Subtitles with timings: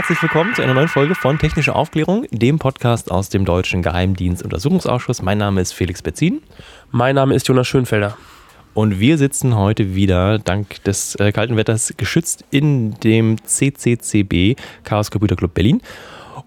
[0.00, 5.20] herzlich willkommen zu einer neuen Folge von Technische Aufklärung, dem Podcast aus dem Deutschen Geheimdienstuntersuchungsausschuss.
[5.20, 6.40] Mein Name ist Felix Betzin.
[6.90, 8.16] Mein Name ist Jonas Schönfelder.
[8.72, 15.10] Und wir sitzen heute wieder, dank des äh, kalten Wetters, geschützt in dem CCCB Chaos
[15.10, 15.82] Computer Club Berlin.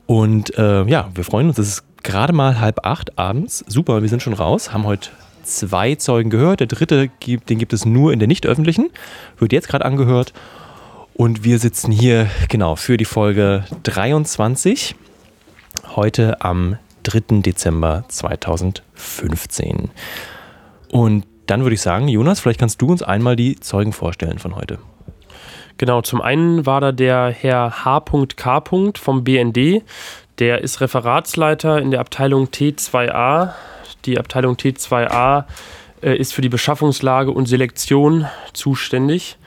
[0.08, 3.64] Und äh, ja, wir freuen uns, es ist gerade mal halb acht abends.
[3.68, 5.12] Super, wir sind schon raus, haben heute
[5.44, 6.60] zwei Zeugen gehört.
[6.60, 8.90] Der dritte, den gibt es nur in der nicht öffentlichen,
[9.38, 10.34] wird jetzt gerade angehört.
[11.16, 14.96] Und wir sitzen hier genau für die Folge 23,
[15.96, 17.42] heute am 3.
[17.42, 19.92] Dezember 2015.
[20.92, 24.56] Und dann würde ich sagen, Jonas, vielleicht kannst du uns einmal die Zeugen vorstellen von
[24.56, 24.80] heute.
[25.78, 28.64] Genau, zum einen war da der Herr H.K.
[29.00, 29.84] vom BND.
[30.40, 33.54] Der ist Referatsleiter in der Abteilung T2a.
[34.06, 35.46] Die Abteilung T2a
[36.02, 39.38] äh, ist für die Beschaffungslage und Selektion zuständig.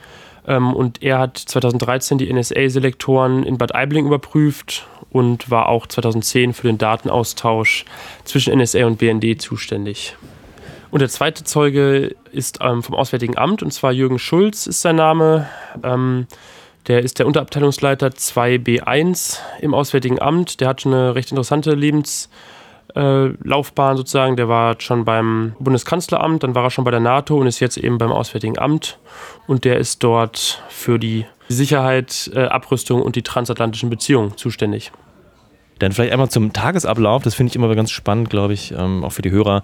[0.47, 6.53] Ähm, und er hat 2013 die NSA-Selektoren in Bad Aibling überprüft und war auch 2010
[6.53, 7.85] für den Datenaustausch
[8.23, 10.15] zwischen NSA und BND zuständig.
[10.89, 14.95] Und der zweite Zeuge ist ähm, vom Auswärtigen Amt, und zwar Jürgen Schulz ist sein
[14.95, 15.47] Name.
[15.83, 16.27] Ähm,
[16.87, 20.61] der ist der Unterabteilungsleiter 2b1 im Auswärtigen Amt.
[20.61, 22.29] Der hat eine recht interessante Lebens-
[22.95, 24.35] äh, Laufbahn sozusagen.
[24.35, 27.77] Der war schon beim Bundeskanzleramt, dann war er schon bei der NATO und ist jetzt
[27.77, 28.99] eben beim Auswärtigen Amt.
[29.47, 34.91] Und der ist dort für die Sicherheit, äh, Abrüstung und die transatlantischen Beziehungen zuständig.
[35.79, 37.23] Dann vielleicht einmal zum Tagesablauf.
[37.23, 39.61] Das finde ich immer ganz spannend, glaube ich, ähm, auch für die Hörer.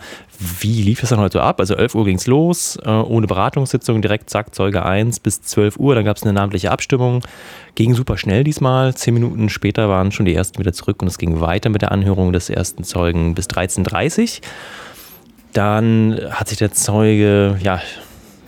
[0.59, 1.59] Wie lief es dann heute ab?
[1.59, 5.77] Also 11 Uhr ging es los, äh, ohne Beratungssitzung, direkt zack, Zeuge 1 bis 12
[5.77, 5.95] Uhr.
[5.95, 7.21] Dann gab es eine namentliche Abstimmung.
[7.75, 8.93] Ging super schnell diesmal.
[8.95, 11.91] Zehn Minuten später waren schon die ersten wieder zurück und es ging weiter mit der
[11.91, 14.47] Anhörung des ersten Zeugen bis 13.30 Uhr.
[15.53, 17.81] Dann hat sich der Zeuge, ja,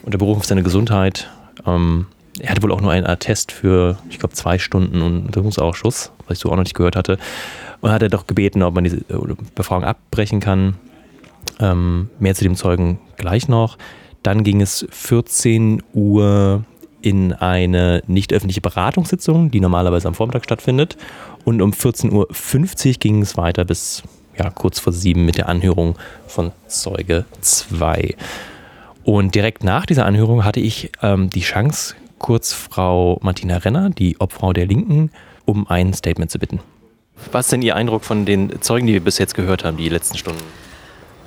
[0.04, 1.30] unter Berufung auf seine Gesundheit
[1.66, 2.08] ähm,
[2.40, 6.42] er hatte wohl auch nur einen Attest für, ich glaube, zwei Stunden Untersuchungsausschuss, was ich
[6.42, 7.18] so auch noch nicht gehört hatte.
[7.82, 9.02] Und hat er doch gebeten, ob man diese
[9.56, 10.76] Befragung abbrechen kann.
[11.60, 13.78] Ähm, mehr zu dem Zeugen gleich noch.
[14.24, 16.64] Dann ging es 14 Uhr
[17.02, 20.98] in eine nicht öffentliche Beratungssitzung, die normalerweise am Vormittag stattfindet.
[21.44, 24.02] Und um 14.50 Uhr ging es weiter bis
[24.38, 25.96] ja, kurz vor sieben mit der Anhörung
[26.28, 28.16] von Zeuge 2.
[29.04, 34.20] Und direkt nach dieser Anhörung hatte ich ähm, die Chance, kurz Frau Martina Renner, die
[34.20, 35.12] Obfrau der Linken,
[35.46, 36.60] um ein Statement zu bitten.
[37.32, 39.90] Was ist denn Ihr Eindruck von den Zeugen, die wir bis jetzt gehört haben, die
[39.90, 40.42] letzten Stunden?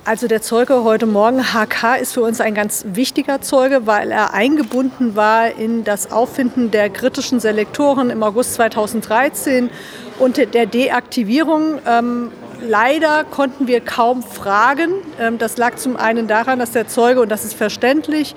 [0.05, 4.33] Also der Zeuge heute Morgen, HK, ist für uns ein ganz wichtiger Zeuge, weil er
[4.33, 9.69] eingebunden war in das Auffinden der kritischen Selektoren im August 2013
[10.17, 11.79] und der Deaktivierung.
[11.85, 14.93] Ähm, leider konnten wir kaum fragen.
[15.19, 18.35] Ähm, das lag zum einen daran, dass der Zeuge, und das ist verständlich,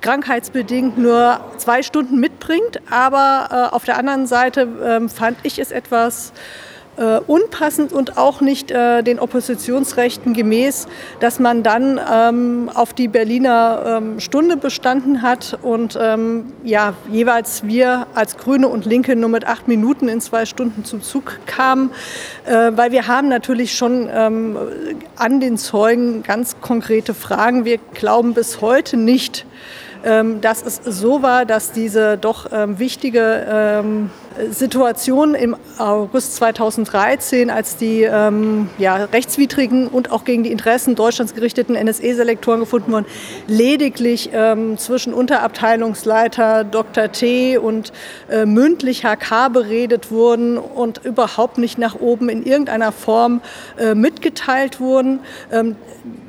[0.00, 2.80] krankheitsbedingt nur zwei Stunden mitbringt.
[2.90, 6.32] Aber äh, auf der anderen Seite äh, fand ich es etwas
[6.98, 10.86] äh, unpassend und auch nicht äh, den Oppositionsrechten gemäß,
[11.20, 17.64] dass man dann ähm, auf die Berliner ähm, Stunde bestanden hat und ähm, ja, jeweils
[17.64, 21.92] wir als Grüne und Linke nur mit acht Minuten in zwei Stunden zum Zug kamen,
[22.46, 24.56] äh, weil wir haben natürlich schon ähm,
[25.16, 27.64] an den Zeugen ganz konkrete Fragen.
[27.64, 29.48] Wir glauben bis heute nicht, ähm,
[30.40, 34.10] dass es so war, dass diese doch ähm, wichtige ähm,
[34.50, 41.34] Situation im August 2013, als die ähm, ja, rechtswidrigen und auch gegen die Interessen Deutschlands
[41.34, 43.06] gerichteten NSE-Selektoren gefunden wurden,
[43.46, 47.12] lediglich ähm, zwischen Unterabteilungsleiter Dr.
[47.12, 47.92] T und
[48.30, 53.40] äh, mündlich HK beredet wurden und überhaupt nicht nach oben in irgendeiner Form
[53.78, 55.20] äh, mitgeteilt wurden.
[55.52, 55.76] Ähm,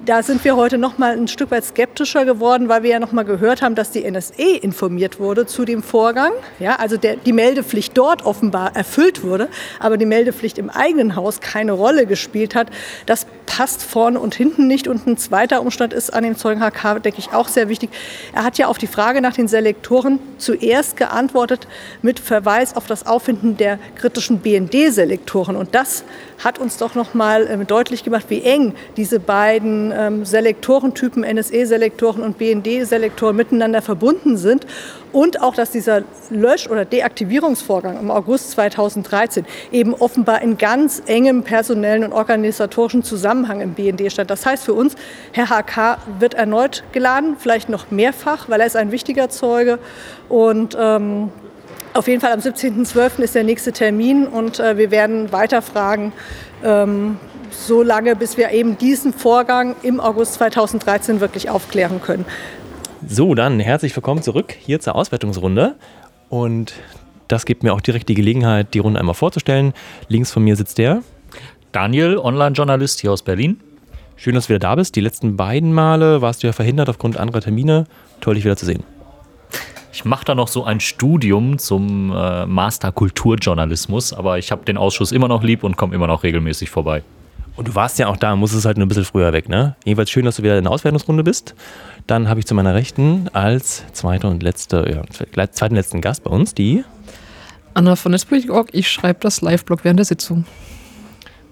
[0.05, 3.11] da sind wir heute noch mal ein Stück weit skeptischer geworden, weil wir ja noch
[3.11, 6.31] mal gehört haben, dass die NSE informiert wurde zu dem Vorgang.
[6.59, 11.41] Ja, also der, die Meldepflicht dort offenbar erfüllt wurde, aber die Meldepflicht im eigenen Haus
[11.41, 12.67] keine Rolle gespielt hat.
[13.05, 14.87] Das passt vorne und hinten nicht.
[14.87, 17.89] Und ein zweiter Umstand ist an dem Zeugen HK, denke ich, auch sehr wichtig.
[18.33, 21.67] Er hat ja auf die Frage nach den Selektoren zuerst geantwortet
[22.01, 25.57] mit Verweis auf das Auffinden der kritischen BND-Selektoren.
[25.57, 26.05] Und das
[26.41, 32.23] hat uns doch noch mal äh, deutlich gemacht, wie eng diese beiden ähm, Selektorentypen, NSE-Selektoren
[32.23, 34.65] und BND-Selektoren miteinander verbunden sind
[35.11, 41.43] und auch, dass dieser Lösch- oder Deaktivierungsvorgang im August 2013 eben offenbar in ganz engem
[41.43, 44.29] personellen und organisatorischen Zusammenhang im BND stand.
[44.29, 44.95] Das heißt für uns,
[45.31, 49.79] Herr HK wird erneut geladen, vielleicht noch mehrfach, weil er ist ein wichtiger Zeuge
[50.27, 51.31] und ähm,
[51.93, 53.19] auf jeden Fall am 17.12.
[53.21, 56.13] ist der nächste Termin und äh, wir werden weiter fragen,
[56.63, 57.17] ähm,
[57.51, 62.25] so lange, bis wir eben diesen Vorgang im August 2013 wirklich aufklären können.
[63.07, 65.75] So, dann herzlich willkommen zurück hier zur Auswertungsrunde.
[66.27, 66.73] Und
[67.29, 69.73] das gibt mir auch direkt die Gelegenheit, die Runde einmal vorzustellen.
[70.09, 71.01] Links von mir sitzt der
[71.71, 73.61] Daniel, Online-Journalist hier aus Berlin.
[74.17, 74.97] Schön, dass du wieder da bist.
[74.97, 77.85] Die letzten beiden Male warst du ja verhindert aufgrund anderer Termine.
[78.19, 78.83] Toll, dich wieder zu sehen.
[79.93, 84.77] Ich mache da noch so ein Studium zum äh, Master Kulturjournalismus, aber ich habe den
[84.77, 87.03] Ausschuss immer noch lieb und komme immer noch regelmäßig vorbei.
[87.55, 89.75] Und du warst ja auch da, musstest halt nur ein bisschen früher weg, ne?
[89.83, 91.55] Jedenfalls schön, dass du wieder in der Auswertungsrunde bist.
[92.07, 96.31] Dann habe ich zu meiner Rechten als zweiter und letzte, ja, zweiten letzten Gast bei
[96.31, 96.83] uns die
[97.73, 98.69] Anna von Netzpolitik.org.
[98.71, 100.45] Ich schreibe das Live-Blog während der Sitzung.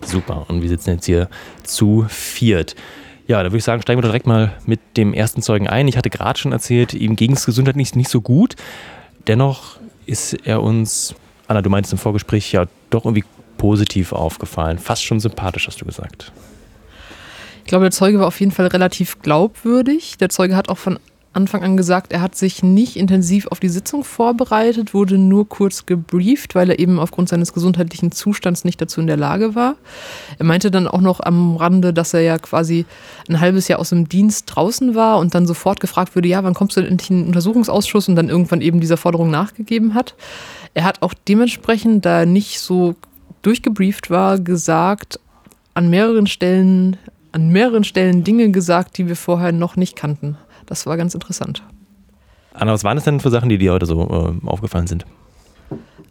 [0.02, 0.46] Super.
[0.48, 1.30] Und wir sitzen jetzt hier
[1.64, 2.76] zu viert.
[3.28, 5.88] Ja, da würde ich sagen, steigen wir direkt mal mit dem ersten Zeugen ein.
[5.88, 8.56] Ich hatte gerade schon erzählt, ihm ging es gesundheitlich nicht so gut.
[9.28, 11.14] Dennoch ist er uns,
[11.48, 13.26] Anna, du meintest im Vorgespräch, ja doch irgendwie
[13.58, 14.78] positiv aufgefallen.
[14.80, 16.32] Fast schon sympathisch, hast du gesagt.
[17.64, 20.18] Ich glaube, der Zeuge war auf jeden Fall relativ glaubwürdig.
[20.18, 21.00] Der Zeuge hat auch von
[21.38, 25.86] Anfang an gesagt, er hat sich nicht intensiv auf die Sitzung vorbereitet, wurde nur kurz
[25.86, 29.76] gebrieft, weil er eben aufgrund seines gesundheitlichen Zustands nicht dazu in der Lage war.
[30.40, 32.86] Er meinte dann auch noch am Rande, dass er ja quasi
[33.30, 36.56] ein halbes Jahr aus dem Dienst draußen war und dann sofort gefragt wurde, ja, wann
[36.56, 40.16] kommst du denn in den Untersuchungsausschuss und dann irgendwann eben dieser Forderung nachgegeben hat.
[40.74, 42.96] Er hat auch dementsprechend, da er nicht so
[43.48, 45.22] durchgebrieft war, gesagt,
[45.74, 46.98] an mehreren Stellen,
[47.32, 50.38] an mehreren Stellen Dinge gesagt, die wir vorher noch nicht kannten.
[50.66, 51.64] Das war ganz interessant.
[52.54, 54.02] Anna, was waren es denn für Sachen, die dir heute so
[54.44, 55.06] äh, aufgefallen sind?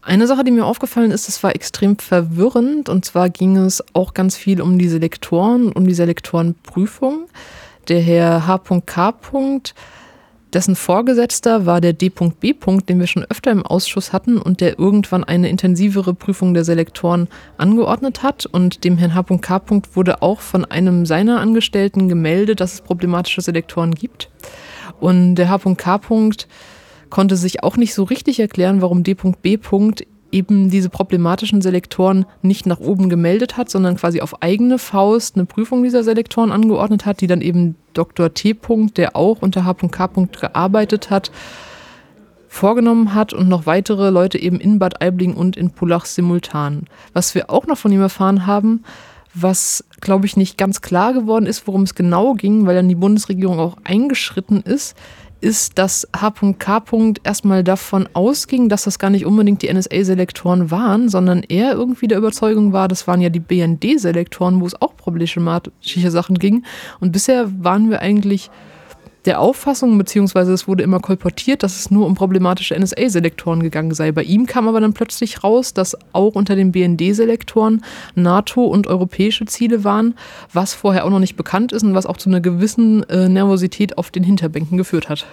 [0.00, 2.88] Eine Sache, die mir aufgefallen ist, es war extrem verwirrend.
[2.88, 7.26] Und zwar ging es auch ganz viel um die Selektoren, um die Selektorenprüfung.
[7.88, 9.12] Der Herr H.K.
[10.56, 12.54] Dessen Vorgesetzter war der D.B.
[12.88, 17.28] den wir schon öfter im Ausschuss hatten und der irgendwann eine intensivere Prüfung der Selektoren
[17.58, 18.46] angeordnet hat.
[18.46, 19.60] Und dem Herrn H.K.
[19.92, 24.30] wurde auch von einem seiner Angestellten gemeldet, dass es problematische Selektoren gibt.
[24.98, 26.00] Und der H.K.
[27.10, 29.58] konnte sich auch nicht so richtig erklären, warum D.B
[30.32, 35.46] eben diese problematischen Selektoren nicht nach oben gemeldet hat, sondern quasi auf eigene Faust eine
[35.46, 38.34] Prüfung dieser Selektoren angeordnet hat, die dann eben Dr.
[38.34, 38.56] T.
[38.96, 40.08] der auch unter H.K.
[40.40, 41.30] gearbeitet hat,
[42.48, 46.86] vorgenommen hat und noch weitere Leute eben in Bad Aibling und in Pullach simultan.
[47.12, 48.82] Was wir auch noch von ihm erfahren haben,
[49.34, 52.94] was, glaube ich, nicht ganz klar geworden ist, worum es genau ging, weil dann die
[52.94, 54.96] Bundesregierung auch eingeschritten ist,
[55.46, 56.82] ist, dass H.K.
[57.22, 62.18] erstmal davon ausging, dass das gar nicht unbedingt die NSA-Selektoren waren, sondern er irgendwie der
[62.18, 66.64] Überzeugung war, das waren ja die BND-Selektoren, wo es auch problematische Sachen ging.
[66.98, 68.50] Und bisher waren wir eigentlich
[69.26, 74.12] der Auffassung, beziehungsweise es wurde immer kolportiert, dass es nur um problematische NSA-Selektoren gegangen sei.
[74.12, 77.82] Bei ihm kam aber dann plötzlich raus, dass auch unter den BND-Selektoren
[78.14, 80.14] NATO und europäische Ziele waren,
[80.52, 83.98] was vorher auch noch nicht bekannt ist und was auch zu einer gewissen äh, Nervosität
[83.98, 85.26] auf den Hinterbänken geführt hat.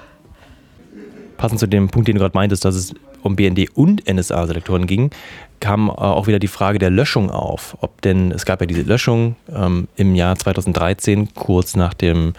[1.38, 5.12] Passend zu dem Punkt, den du gerade meintest, dass es um BND und NSA-Selektoren ging,
[5.64, 7.78] kam äh, auch wieder die Frage der Löschung auf.
[7.80, 12.34] Ob denn, es gab ja diese Löschung ähm, im Jahr 2013, kurz nach, dem,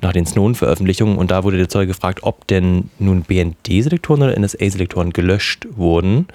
[0.00, 5.12] nach den Snowden-Veröffentlichungen, und da wurde der Zeuge gefragt, ob denn nun BND-Selektoren oder NSA-Selektoren
[5.12, 6.26] gelöscht wurden.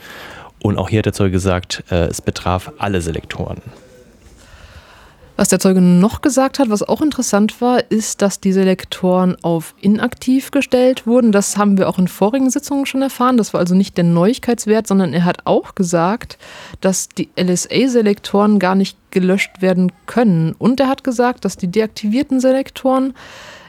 [0.61, 3.61] Und auch hier hat der Zeuge gesagt, äh, es betraf alle Selektoren.
[5.37, 9.75] Was der Zeuge noch gesagt hat, was auch interessant war, ist, dass die Selektoren auf
[9.81, 11.33] inaktiv gestellt wurden.
[11.33, 13.35] Das haben wir auch in vorigen Sitzungen schon erfahren.
[13.35, 16.37] Das war also nicht der Neuigkeitswert, sondern er hat auch gesagt,
[16.79, 20.55] dass die LSA-Selektoren gar nicht gelöscht werden können.
[20.57, 23.13] Und er hat gesagt, dass die deaktivierten Selektoren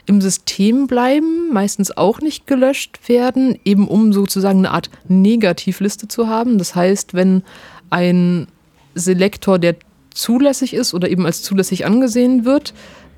[0.05, 6.29] im System bleiben, meistens auch nicht gelöscht werden, eben um sozusagen eine Art Negativliste zu
[6.29, 6.59] haben.
[6.59, 7.43] Das heißt, wenn
[7.89, 8.47] ein
[8.95, 9.75] Selektor, der
[10.17, 12.73] zulässig ist oder eben als zulässig angesehen wird,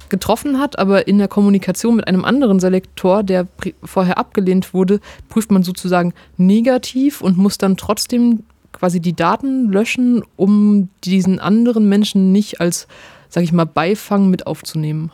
[0.09, 3.47] getroffen hat, aber in der Kommunikation mit einem anderen Selektor, der
[3.83, 10.23] vorher abgelehnt wurde, prüft man sozusagen negativ und muss dann trotzdem quasi die Daten löschen,
[10.35, 12.87] um diesen anderen Menschen nicht als,
[13.29, 15.11] sag ich mal, Beifang mit aufzunehmen.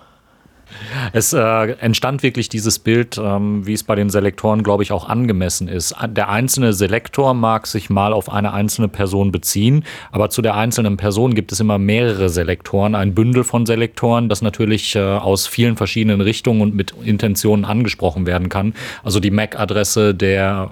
[1.14, 1.40] Es äh,
[1.80, 5.96] entstand wirklich dieses Bild, ähm, wie es bei den Selektoren, glaube ich, auch angemessen ist.
[6.08, 10.98] Der einzelne Selektor mag sich mal auf eine einzelne Person beziehen, aber zu der einzelnen
[10.98, 15.78] Person gibt es immer mehrere Selektoren, ein Bündel von Selektoren, das natürlich äh, aus vielen
[15.78, 18.74] verschiedenen Richtungen und mit Intentionen angesprochen werden kann.
[19.04, 20.72] Also die MAC-Adresse, der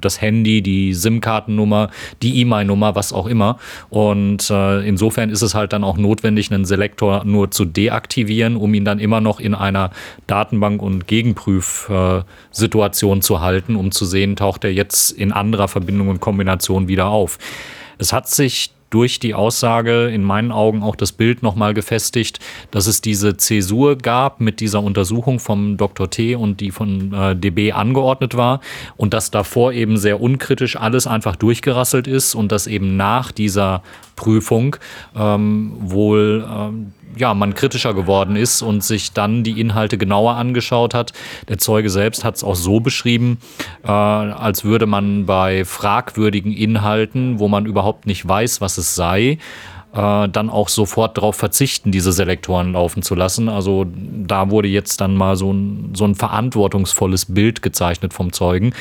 [0.00, 1.90] das Handy, die SIM-Kartennummer,
[2.22, 3.58] die E-Mail-Nummer, was auch immer.
[3.88, 8.74] Und äh, insofern ist es halt dann auch notwendig, einen Selektor nur zu deaktivieren, um
[8.74, 9.90] ihn dann immer noch in einer
[10.26, 16.20] Datenbank- und Gegenprüfsituation zu halten, um zu sehen, taucht er jetzt in anderer Verbindung und
[16.20, 17.38] Kombination wieder auf.
[17.98, 22.86] Es hat sich durch die Aussage in meinen Augen auch das Bild nochmal gefestigt, dass
[22.86, 26.08] es diese Zäsur gab mit dieser Untersuchung vom Dr.
[26.08, 28.62] T und die von äh, DB angeordnet war
[28.96, 33.82] und dass davor eben sehr unkritisch alles einfach durchgerasselt ist und dass eben nach dieser
[34.16, 34.76] Prüfung
[35.14, 40.94] ähm, wohl ähm, ja, man kritischer geworden ist und sich dann die Inhalte genauer angeschaut
[40.94, 41.12] hat.
[41.48, 43.38] Der Zeuge selbst hat es auch so beschrieben,
[43.84, 49.38] äh, als würde man bei fragwürdigen Inhalten, wo man überhaupt nicht weiß, was es sei,
[49.94, 53.48] äh, dann auch sofort darauf verzichten, diese Selektoren laufen zu lassen.
[53.48, 58.74] Also da wurde jetzt dann mal so ein, so ein verantwortungsvolles Bild gezeichnet vom Zeugen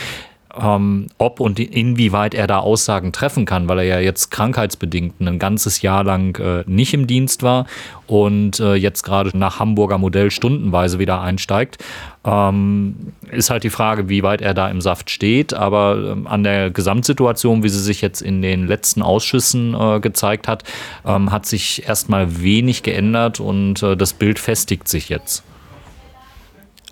[0.59, 5.39] ähm, ob und inwieweit er da Aussagen treffen kann, weil er ja jetzt krankheitsbedingt ein
[5.39, 7.65] ganzes Jahr lang äh, nicht im Dienst war
[8.07, 11.83] und äh, jetzt gerade nach Hamburger Modell stundenweise wieder einsteigt.
[12.25, 15.53] Ähm, ist halt die Frage, wie weit er da im Saft steht.
[15.53, 20.47] Aber ähm, an der Gesamtsituation, wie sie sich jetzt in den letzten Ausschüssen äh, gezeigt
[20.47, 20.63] hat,
[21.05, 25.43] ähm, hat sich erstmal wenig geändert und äh, das Bild festigt sich jetzt.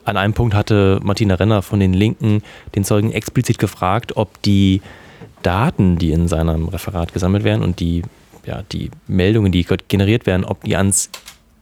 [0.05, 2.41] An einem Punkt hatte Martina Renner von den Linken
[2.75, 4.81] den Zeugen explizit gefragt, ob die
[5.43, 8.03] Daten, die in seinem Referat gesammelt werden und die,
[8.45, 11.10] ja, die Meldungen, die generiert werden, ob die ans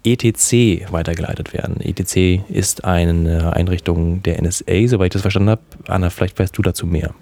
[0.04, 1.80] ETC weitergeleitet werden.
[1.80, 5.62] ETC ist eine Einrichtung der NSA, soweit ich das verstanden habe.
[5.88, 7.14] Anna, vielleicht weißt du dazu mehr.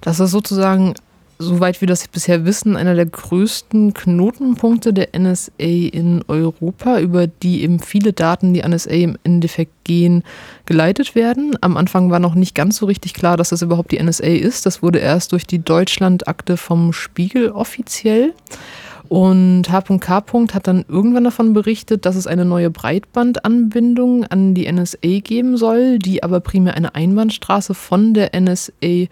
[0.00, 0.94] Das ist sozusagen
[1.44, 7.62] soweit wir das bisher wissen, einer der größten Knotenpunkte der NSA in Europa, über die
[7.62, 10.24] eben viele Daten, die NSA im Endeffekt gehen,
[10.66, 11.56] geleitet werden.
[11.60, 14.66] Am Anfang war noch nicht ganz so richtig klar, dass das überhaupt die NSA ist.
[14.66, 18.32] Das wurde erst durch die Deutschland-Akte vom Spiegel offiziell.
[19.08, 20.24] Und H.K.
[20.54, 25.98] hat dann irgendwann davon berichtet, dass es eine neue Breitbandanbindung an die NSA geben soll,
[25.98, 29.06] die aber primär eine Einbahnstraße von der NSA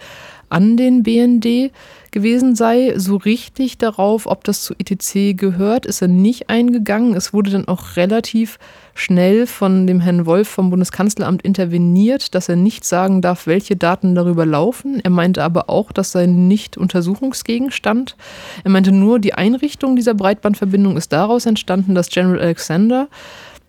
[0.52, 1.72] an den BND
[2.12, 2.94] gewesen sei.
[2.96, 7.14] So richtig darauf, ob das zu ETC gehört, ist er nicht eingegangen.
[7.14, 8.58] Es wurde dann auch relativ
[8.94, 14.14] schnell von dem Herrn Wolf vom Bundeskanzleramt interveniert, dass er nicht sagen darf, welche Daten
[14.14, 15.00] darüber laufen.
[15.02, 18.16] Er meinte aber auch, das sei nicht Untersuchungsgegenstand.
[18.64, 23.08] Er meinte nur, die Einrichtung dieser Breitbandverbindung ist daraus entstanden, dass General Alexander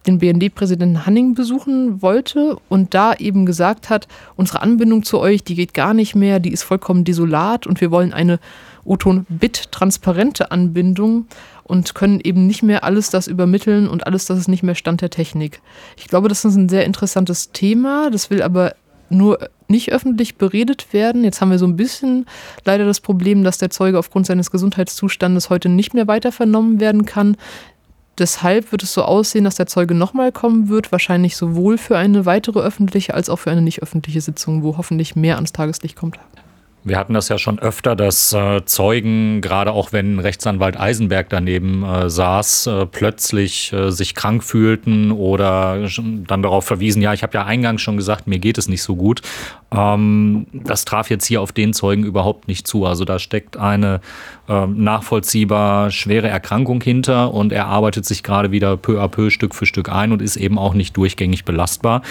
[0.06, 5.56] den BND-Präsidenten Hanning besuchen wollte und da eben gesagt hat, unsere Anbindung zu euch, die
[5.56, 8.40] geht gar nicht mehr, die ist vollkommen desolat und wir wollen eine
[8.86, 11.28] Oton-Bit-transparente Anbindung
[11.64, 15.02] und können eben nicht mehr alles das übermitteln und alles das ist nicht mehr Stand
[15.02, 15.62] der Technik.
[15.98, 18.76] Ich glaube, das ist ein sehr interessantes Thema, das will aber
[19.10, 21.24] nur nicht öffentlich beredet werden.
[21.24, 22.26] Jetzt haben wir so ein bisschen
[22.66, 27.06] leider das Problem, dass der Zeuge aufgrund seines Gesundheitszustandes heute nicht mehr weiter vernommen werden
[27.06, 27.38] kann.
[28.20, 32.26] Deshalb wird es so aussehen, dass der Zeuge nochmal kommen wird, wahrscheinlich sowohl für eine
[32.26, 36.20] weitere öffentliche als auch für eine nicht öffentliche Sitzung, wo hoffentlich mehr ans Tageslicht kommt.
[36.86, 41.84] Wir hatten das ja schon öfter, dass äh, Zeugen, gerade auch wenn Rechtsanwalt Eisenberg daneben
[41.84, 45.88] äh, saß, äh, plötzlich äh, sich krank fühlten oder
[46.28, 48.98] dann darauf verwiesen, ja, ich habe ja eingangs schon gesagt, mir geht es nicht so
[48.98, 49.22] gut.
[49.74, 52.86] Ähm, das traf jetzt hier auf den Zeugen überhaupt nicht zu.
[52.86, 54.02] Also da steckt eine
[54.48, 59.56] ähm, nachvollziehbar schwere Erkrankung hinter und er arbeitet sich gerade wieder peu à peu Stück
[59.56, 62.02] für Stück ein und ist eben auch nicht durchgängig belastbar.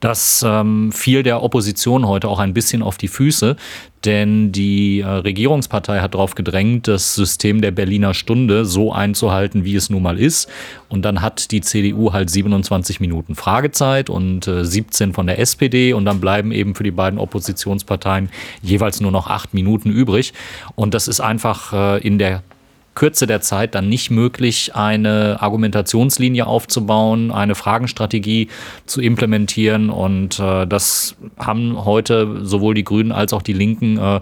[0.00, 3.56] Das ähm, fiel der Opposition heute auch ein bisschen auf die Füße,
[4.04, 9.74] denn die äh, Regierungspartei hat darauf gedrängt, das System der Berliner Stunde so einzuhalten, wie
[9.74, 10.48] es nun mal ist.
[10.88, 15.92] Und dann hat die CDU halt 27 Minuten Fragezeit und äh, 17 von der SPD
[15.92, 18.28] und dann bleiben eben für die beiden Oppositionsparteien
[18.62, 20.32] jeweils nur noch acht Minuten übrig.
[20.74, 22.42] Und das ist einfach äh, in der
[22.96, 28.48] Kürze der Zeit dann nicht möglich, eine Argumentationslinie aufzubauen, eine Fragenstrategie
[28.86, 29.90] zu implementieren.
[29.90, 34.20] Und äh, das haben heute sowohl die Grünen als auch die Linken äh,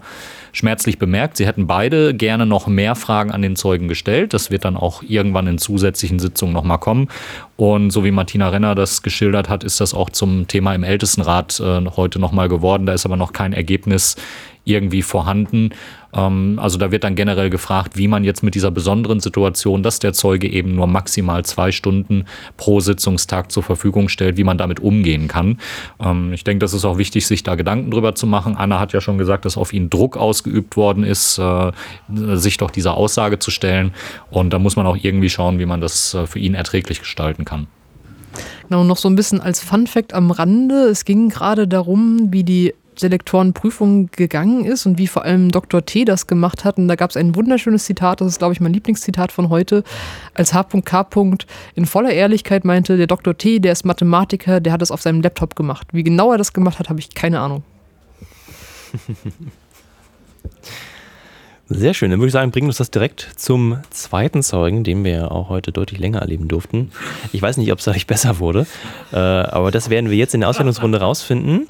[0.53, 1.37] schmerzlich bemerkt.
[1.37, 4.35] Sie hätten beide gerne noch mehr Fragen an den Zeugen gestellt.
[4.35, 7.09] Das wird dann auch irgendwann in zusätzlichen Sitzungen nochmal kommen.
[7.57, 11.61] Und so wie Martina Renner das geschildert hat, ist das auch zum Thema im Ältestenrat
[11.61, 12.87] äh, heute nochmal geworden.
[12.87, 14.17] Da ist aber noch kein Ergebnis
[14.65, 15.71] irgendwie vorhanden.
[16.15, 19.99] Ähm, also da wird dann generell gefragt, wie man jetzt mit dieser besonderen Situation, dass
[19.99, 22.25] der Zeuge eben nur maximal zwei Stunden
[22.57, 25.59] pro Sitzungstag zur Verfügung stellt, wie man damit umgehen kann.
[26.01, 28.57] Ähm, ich denke, das ist auch wichtig, sich da Gedanken drüber zu machen.
[28.57, 31.73] Anna hat ja schon gesagt, dass auf ihn Druck ausgeübt worden ist, äh,
[32.09, 33.93] sich doch dieser Aussage zu stellen.
[34.31, 37.45] Und da muss man auch irgendwie schauen, wie man das äh, für ihn erträglich gestalten
[37.45, 37.67] kann.
[38.69, 40.87] Genau, noch so ein bisschen als Fun Fact am Rande.
[40.87, 45.85] Es ging gerade darum, wie die Selektorenprüfung gegangen ist und wie vor allem Dr.
[45.85, 46.79] T das gemacht hat.
[46.79, 49.85] Und da gab es ein wunderschönes Zitat, das ist, glaube ich, mein Lieblingszitat von heute,
[50.35, 51.07] als H.K.
[51.75, 53.37] in voller Ehrlichkeit meinte, der Dr.
[53.37, 55.89] T, der ist Mathematiker, der hat das auf seinem Laptop gemacht.
[55.93, 57.63] Wie genau er das gemacht hat, habe ich keine Ahnung.
[61.69, 62.11] Sehr schön.
[62.11, 65.73] Dann würde ich sagen, bringen uns das direkt zum zweiten Zeugen, den wir auch heute
[65.73, 66.93] deutlich länger erleben durften.
[67.33, 68.67] Ich weiß nicht, ob es dadurch besser wurde,
[69.13, 71.69] äh, aber das werden wir jetzt in der Auswertungsrunde rausfinden.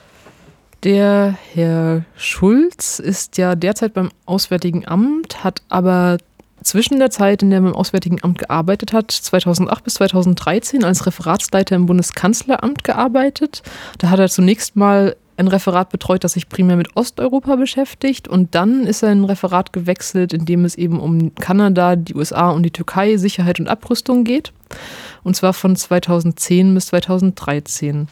[0.85, 6.19] Der Herr Schulz ist ja derzeit beim Auswärtigen Amt, hat aber
[6.63, 11.07] zwischen der Zeit, in der er beim Auswärtigen Amt gearbeitet hat, 2008 bis 2013 als
[11.07, 13.63] Referatsleiter im Bundeskanzleramt gearbeitet.
[13.97, 18.29] Da hat er zunächst mal ein Referat betreut, das sich primär mit Osteuropa beschäftigt.
[18.29, 22.15] Und dann ist er in ein Referat gewechselt, in dem es eben um Kanada, die
[22.15, 24.53] USA und die Türkei, Sicherheit und Abrüstung geht.
[25.23, 28.09] Und zwar von 2010 bis 2013.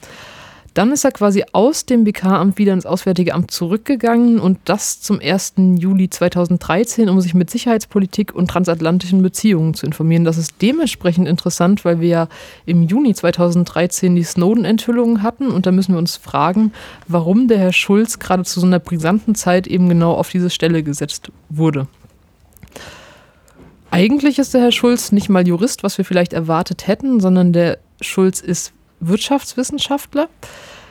[0.74, 5.20] Dann ist er quasi aus dem BK-Amt wieder ins Auswärtige Amt zurückgegangen und das zum
[5.20, 5.54] 1.
[5.78, 10.24] Juli 2013, um sich mit Sicherheitspolitik und transatlantischen Beziehungen zu informieren.
[10.24, 12.28] Das ist dementsprechend interessant, weil wir ja
[12.64, 16.72] im Juni 2013 die Snowden-Enthüllungen hatten und da müssen wir uns fragen,
[17.06, 20.82] warum der Herr Schulz gerade zu so einer brisanten Zeit eben genau auf diese Stelle
[20.82, 21.86] gesetzt wurde.
[23.90, 27.76] Eigentlich ist der Herr Schulz nicht mal Jurist, was wir vielleicht erwartet hätten, sondern der
[28.00, 28.72] Schulz ist
[29.06, 30.28] Wirtschaftswissenschaftler,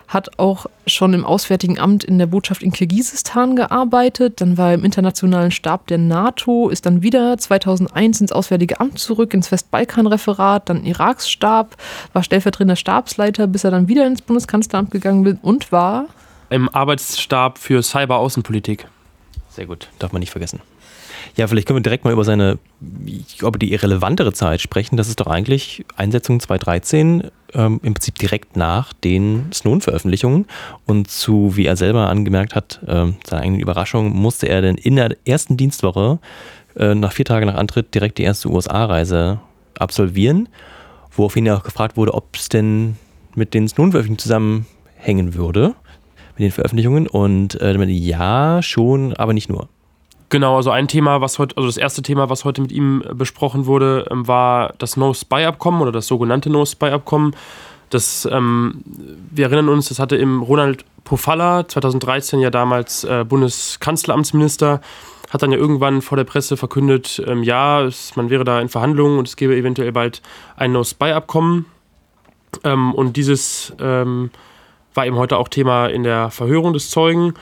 [0.08, 4.74] hat auch schon im Auswärtigen Amt in der Botschaft in Kirgisistan gearbeitet, dann war er
[4.76, 10.68] im internationalen Stab der NATO, ist dann wieder 2001 ins Auswärtige Amt zurück, ins Westbalkan-Referat,
[10.68, 11.78] dann Iraks-Stab,
[12.12, 16.08] war stellvertretender Stabsleiter, bis er dann wieder ins Bundeskanzleramt gegangen bin und war
[16.50, 18.86] im Arbeitsstab für Cyber-Außenpolitik.
[19.50, 20.60] Sehr gut, darf man nicht vergessen.
[21.38, 22.60] Ja, vielleicht können wir direkt mal über seine,
[23.40, 24.98] über die irrelevantere Zeit sprechen.
[24.98, 30.46] Das ist doch eigentlich Einsetzung 2013 ähm, im Prinzip direkt nach den Snowden-Veröffentlichungen.
[30.86, 34.98] Und zu, wie er selber angemerkt hat, äh, seiner eigenen Überraschung, musste er dann in
[34.98, 36.20] der ersten Dienstwoche,
[36.76, 39.40] äh, nach vier Tagen nach Antritt, direkt die erste USA-Reise
[39.80, 40.50] absolvieren.
[41.12, 42.98] Woraufhin er auch gefragt wurde, ob es denn
[43.36, 45.76] mit den Snowden-Veröffentlichungen zusammenhängen würde,
[46.38, 47.08] mit den Veröffentlichungen.
[47.08, 49.70] Und äh, ja, schon, aber nicht nur.
[50.32, 53.66] Genau, also ein Thema, was heute, also das erste Thema, was heute mit ihm besprochen
[53.66, 57.36] wurde, ähm, war das No-Spy-Abkommen oder das sogenannte No-Spy-Abkommen.
[57.90, 58.82] Das, ähm,
[59.30, 64.80] wir erinnern uns, das hatte im Ronald Pofalla 2013 ja damals äh, Bundeskanzleramtsminister,
[65.32, 68.70] hat dann ja irgendwann vor der Presse verkündet, ähm, ja, es, man wäre da in
[68.70, 70.22] Verhandlungen und es gäbe eventuell bald
[70.56, 71.66] ein No-Spy-Abkommen.
[72.64, 74.32] Ähm, und dieses ähm,
[74.94, 77.34] war eben heute auch Thema in der Verhörung des Zeugen.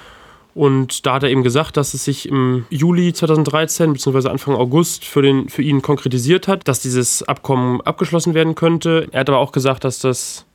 [0.60, 4.28] Und da hat er eben gesagt, dass es sich im Juli 2013 bzw.
[4.28, 9.08] Anfang August für, den, für ihn konkretisiert hat, dass dieses Abkommen abgeschlossen werden könnte.
[9.14, 10.46] Er hat aber auch gesagt, dass das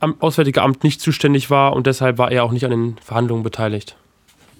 [0.00, 3.94] Auswärtige Amt nicht zuständig war und deshalb war er auch nicht an den Verhandlungen beteiligt.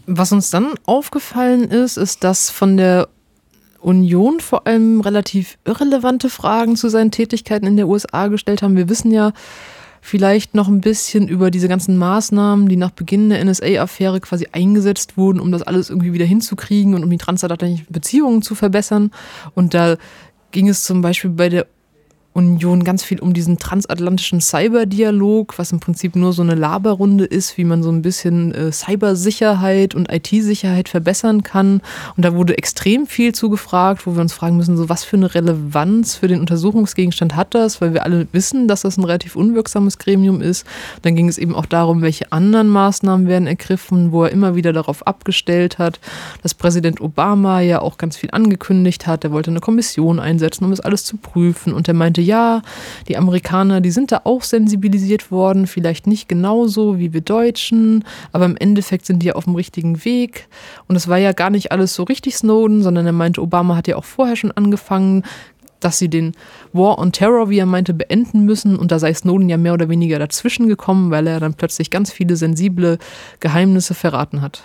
[0.07, 3.09] Was uns dann aufgefallen ist, ist, dass von der
[3.81, 8.77] Union vor allem relativ irrelevante Fragen zu seinen Tätigkeiten in der USA gestellt haben.
[8.77, 9.33] Wir wissen ja,
[10.01, 15.17] vielleicht noch ein bisschen über diese ganzen Maßnahmen, die nach Beginn der NSA-Affäre quasi eingesetzt
[15.17, 19.11] wurden, um das alles irgendwie wieder hinzukriegen und um die transatlantischen Beziehungen zu verbessern.
[19.55, 19.97] Und da
[20.53, 21.67] ging es zum Beispiel bei der
[22.33, 27.59] Union ganz viel um diesen transatlantischen Cyberdialog, was im Prinzip nur so eine Laberrunde ist,
[27.59, 31.83] wie man so ein bisschen äh, Cybersicherheit und IT-Sicherheit verbessern kann.
[32.17, 35.35] Und da wurde extrem viel zugefragt, wo wir uns fragen müssen, so was für eine
[35.35, 39.99] Relevanz für den Untersuchungsgegenstand hat das, weil wir alle wissen, dass das ein relativ unwirksames
[39.99, 40.65] Gremium ist.
[41.03, 44.73] Dann ging es eben auch darum, welche anderen Maßnahmen werden ergriffen, wo er immer wieder
[44.73, 45.99] darauf abgestellt hat,
[46.43, 49.25] dass Präsident Obama ja auch ganz viel angekündigt hat.
[49.25, 51.73] Er wollte eine Kommission einsetzen, um das alles zu prüfen.
[51.73, 52.63] Und er meinte, meinte, ja,
[53.09, 58.45] die Amerikaner, die sind da auch sensibilisiert worden, vielleicht nicht genauso wie wir Deutschen, aber
[58.45, 60.49] im Endeffekt sind die ja auf dem richtigen Weg.
[60.89, 63.89] Und es war ja gar nicht alles so richtig Snowden, sondern er meinte, Obama hat
[63.89, 65.25] ja auch vorher schon angefangen,
[65.81, 66.33] dass sie den
[66.75, 68.77] War on Terror, wie er meinte, beenden müssen.
[68.77, 72.13] Und da sei Snowden ja mehr oder weniger dazwischen gekommen, weil er dann plötzlich ganz
[72.13, 72.99] viele sensible
[73.41, 74.63] Geheimnisse verraten hat.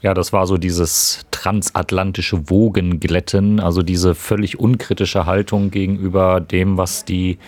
[0.00, 7.04] Ja, das war so dieses transatlantische Wogenglätten, also diese völlig unkritische Haltung gegenüber dem, was
[7.04, 7.38] die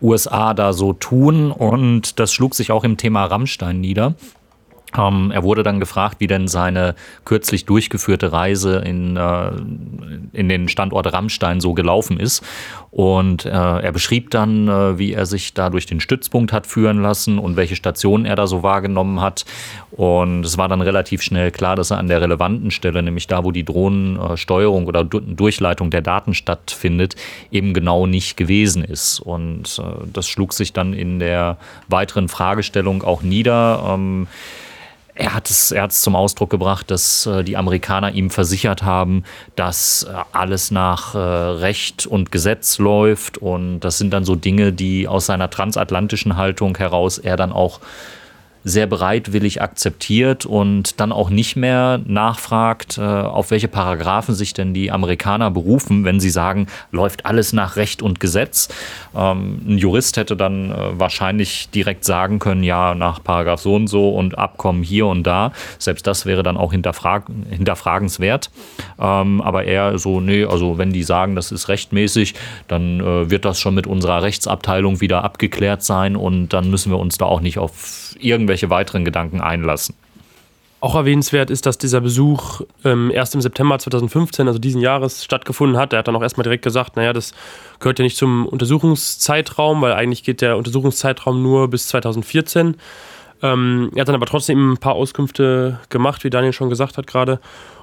[0.00, 1.50] USA da so tun.
[1.50, 4.14] Und das schlug sich auch im Thema Rammstein nieder.
[4.96, 9.50] Ähm, er wurde dann gefragt, wie denn seine kürzlich durchgeführte Reise in, äh,
[10.32, 12.42] in den Standort Rammstein so gelaufen ist.
[12.90, 17.02] Und äh, er beschrieb dann, äh, wie er sich da durch den Stützpunkt hat führen
[17.02, 19.44] lassen und welche Stationen er da so wahrgenommen hat.
[19.90, 23.44] Und es war dann relativ schnell klar, dass er an der relevanten Stelle, nämlich da,
[23.44, 27.14] wo die Drohnensteuerung oder Durchleitung der Daten stattfindet,
[27.50, 29.20] eben genau nicht gewesen ist.
[29.20, 33.84] Und äh, das schlug sich dann in der weiteren Fragestellung auch nieder.
[33.86, 34.28] Ähm,
[35.18, 38.84] er hat es, er hat es zum Ausdruck gebracht, dass äh, die Amerikaner ihm versichert
[38.84, 39.24] haben,
[39.56, 43.36] dass äh, alles nach äh, Recht und Gesetz läuft.
[43.36, 47.80] Und das sind dann so Dinge, die aus seiner transatlantischen Haltung heraus er dann auch
[48.68, 54.74] sehr bereitwillig akzeptiert und dann auch nicht mehr nachfragt, äh, auf welche Paragraphen sich denn
[54.74, 58.68] die Amerikaner berufen, wenn sie sagen, läuft alles nach Recht und Gesetz.
[59.16, 63.88] Ähm, ein Jurist hätte dann äh, wahrscheinlich direkt sagen können, ja, nach Paragraph so und
[63.88, 65.52] so und Abkommen hier und da.
[65.78, 68.50] Selbst das wäre dann auch hinterfrag hinterfragenswert.
[69.00, 72.34] Ähm, aber eher so, nee, also wenn die sagen, das ist rechtmäßig,
[72.66, 76.98] dann äh, wird das schon mit unserer Rechtsabteilung wieder abgeklärt sein und dann müssen wir
[76.98, 79.94] uns da auch nicht auf irgendwelche weiteren Gedanken einlassen.
[80.80, 85.76] Auch erwähnenswert ist, dass dieser Besuch ähm, erst im September 2015, also diesen Jahres, stattgefunden
[85.76, 85.92] hat.
[85.92, 87.34] Er hat dann auch erstmal direkt gesagt, naja, das
[87.80, 92.76] gehört ja nicht zum Untersuchungszeitraum, weil eigentlich geht der Untersuchungszeitraum nur bis 2014.
[93.42, 97.08] Ähm, er hat dann aber trotzdem ein paar Auskünfte gemacht, wie Daniel schon gesagt hat
[97.08, 97.40] gerade.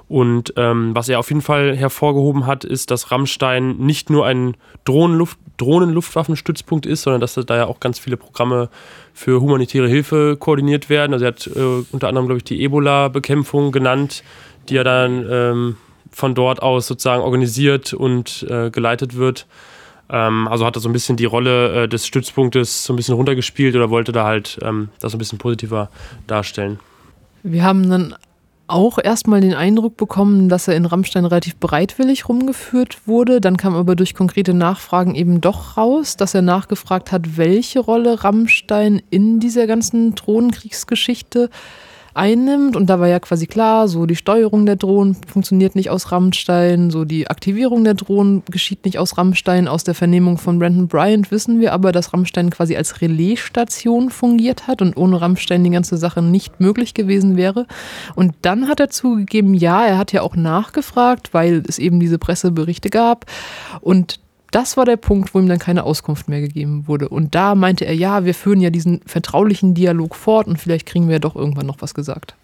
[0.07, 4.55] Und ähm, was er auf jeden Fall hervorgehoben hat, ist, dass Rammstein nicht nur ein
[4.83, 8.69] Drohnenluft Drohnenluftwaffenstützpunkt ist, sondern dass da ja auch ganz viele Programme
[9.13, 11.13] für humanitäre Hilfe koordiniert werden.
[11.13, 14.23] Also er hat äh, unter anderem, glaube ich, die Ebola-Bekämpfung genannt,
[14.67, 15.77] die ja dann ähm,
[16.11, 19.47] von dort aus sozusagen organisiert und äh, geleitet wird.
[20.09, 23.15] Ähm, also hat er so ein bisschen die Rolle äh, des Stützpunktes so ein bisschen
[23.15, 25.89] runtergespielt oder wollte da halt ähm, das ein bisschen positiver
[26.27, 26.79] darstellen.
[27.43, 28.15] Wir haben dann
[28.67, 33.41] auch erstmal den Eindruck bekommen, dass er in Rammstein relativ bereitwillig rumgeführt wurde.
[33.41, 38.23] Dann kam aber durch konkrete Nachfragen eben doch raus, dass er nachgefragt hat, welche Rolle
[38.23, 41.49] Rammstein in dieser ganzen Drohnenkriegsgeschichte
[42.15, 42.75] einnimmt.
[42.75, 46.89] Und da war ja quasi klar, so die Steuerung der Drohnen funktioniert nicht aus Rammstein,
[46.89, 49.67] so die Aktivierung der Drohnen geschieht nicht aus Rammstein.
[49.67, 54.67] Aus der Vernehmung von Brandon Bryant wissen wir aber, dass Rammstein quasi als Relaisstation fungiert
[54.67, 57.67] hat und ohne Rammstein die ganze Sache nicht möglich gewesen wäre.
[58.15, 62.17] Und dann hat er zugegeben, ja, er hat ja auch nachgefragt, weil es eben diese
[62.17, 63.25] Presseberichte gab.
[63.81, 64.19] Und
[64.51, 67.09] das war der Punkt, wo ihm dann keine Auskunft mehr gegeben wurde.
[67.09, 71.07] Und da meinte er, ja, wir führen ja diesen vertraulichen Dialog fort und vielleicht kriegen
[71.07, 72.35] wir ja doch irgendwann noch was gesagt.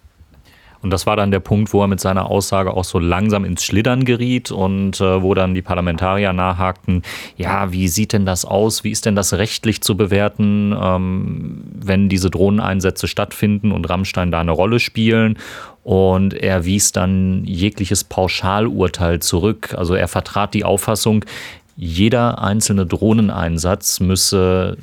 [0.82, 3.62] Und das war dann der Punkt, wo er mit seiner Aussage auch so langsam ins
[3.62, 7.02] Schlittern geriet und äh, wo dann die Parlamentarier nachhakten,
[7.36, 8.82] ja, wie sieht denn das aus?
[8.82, 14.40] Wie ist denn das rechtlich zu bewerten, ähm, wenn diese Drohneneinsätze stattfinden und Rammstein da
[14.40, 15.38] eine Rolle spielen?
[15.84, 19.74] Und er wies dann jegliches Pauschalurteil zurück.
[19.76, 21.24] Also er vertrat die Auffassung,
[21.76, 24.76] jeder einzelne Drohneneinsatz müsse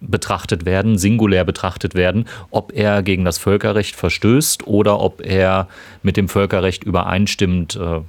[0.00, 5.68] betrachtet werden, singulär betrachtet werden, ob er gegen das Völkerrecht verstößt oder ob er
[6.02, 8.00] mit dem Völkerrecht übereinstimmend äh,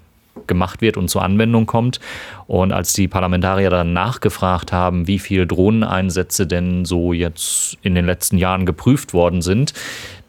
[0.47, 1.99] gemacht wird und zur Anwendung kommt.
[2.47, 8.05] Und als die Parlamentarier dann nachgefragt haben, wie viele Drohneneinsätze denn so jetzt in den
[8.05, 9.73] letzten Jahren geprüft worden sind,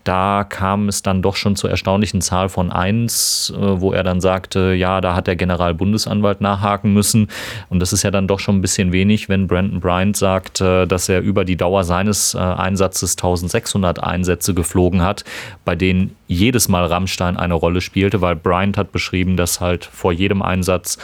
[0.07, 4.21] da kam es dann doch schon zur erstaunlichen Zahl von eins, äh, wo er dann
[4.21, 7.29] sagte, ja, da hat der Generalbundesanwalt nachhaken müssen.
[7.69, 10.87] Und das ist ja dann doch schon ein bisschen wenig, wenn Brandon Bryant sagt, äh,
[10.87, 15.25] dass er über die Dauer seines äh, Einsatzes 1600 Einsätze geflogen hat,
[15.65, 20.13] bei denen jedes Mal Rammstein eine Rolle spielte, weil Bryant hat beschrieben, dass halt vor
[20.13, 20.99] jedem Einsatz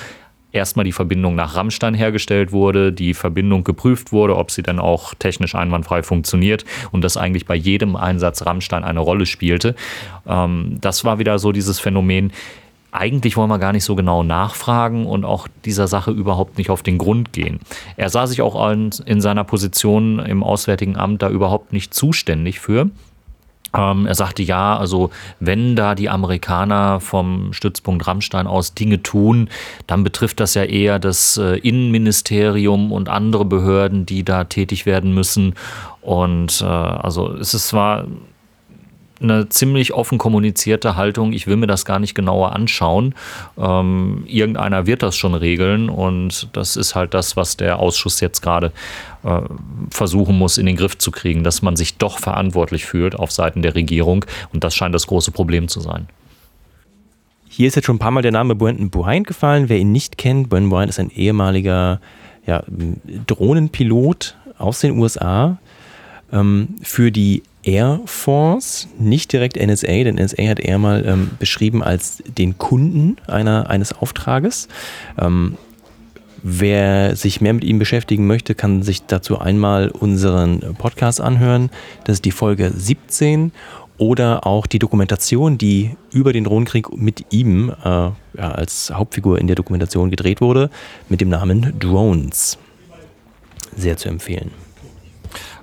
[0.53, 5.15] erstmal die Verbindung nach Rammstein hergestellt wurde, die Verbindung geprüft wurde, ob sie dann auch
[5.15, 9.75] technisch einwandfrei funktioniert und dass eigentlich bei jedem Einsatz Rammstein eine Rolle spielte.
[10.27, 12.33] Ähm, das war wieder so dieses Phänomen,
[12.93, 16.83] eigentlich wollen wir gar nicht so genau nachfragen und auch dieser Sache überhaupt nicht auf
[16.83, 17.59] den Grund gehen.
[17.97, 22.91] Er sah sich auch in seiner Position im Auswärtigen Amt da überhaupt nicht zuständig für.
[23.75, 29.49] Ähm, er sagte, ja, also wenn da die Amerikaner vom Stützpunkt Rammstein aus Dinge tun,
[29.87, 35.15] dann betrifft das ja eher das äh, Innenministerium und andere Behörden, die da tätig werden
[35.15, 35.55] müssen.
[36.01, 38.07] Und äh, also es ist zwar
[39.23, 43.15] eine ziemlich offen kommunizierte Haltung, ich will mir das gar nicht genauer anschauen.
[43.59, 48.43] Ähm, irgendeiner wird das schon regeln und das ist halt das, was der Ausschuss jetzt
[48.43, 48.73] gerade
[49.25, 49.41] äh,
[49.91, 53.63] versuchen muss, in den Griff zu kriegen, dass man sich doch verantwortlich fühlt auf Seiten
[53.63, 56.09] der Regierung und das scheint das große Problem zu sein.
[57.49, 59.69] Hier ist jetzt schon ein paar Mal der Name Brandon Bryant gefallen.
[59.69, 62.01] Wer ihn nicht kennt, Brandon Bryant ist ein ehemaliger
[62.47, 62.65] ja,
[63.27, 65.59] Drohnenpilot aus den USA
[66.33, 71.83] ähm, für die Air Force, nicht direkt NSA, denn NSA hat er mal ähm, beschrieben
[71.83, 74.69] als den Kunden einer, eines Auftrages.
[75.19, 75.57] Ähm,
[76.43, 81.71] wer sich mehr mit ihm beschäftigen möchte, kann sich dazu einmal unseren Podcast anhören.
[82.05, 83.53] Das ist die Folge 17
[83.99, 89.47] oder auch die Dokumentation, die über den Drohnenkrieg mit ihm äh, ja, als Hauptfigur in
[89.47, 90.71] der Dokumentation gedreht wurde,
[91.09, 92.59] mit dem Namen Drones.
[93.77, 94.51] Sehr zu empfehlen.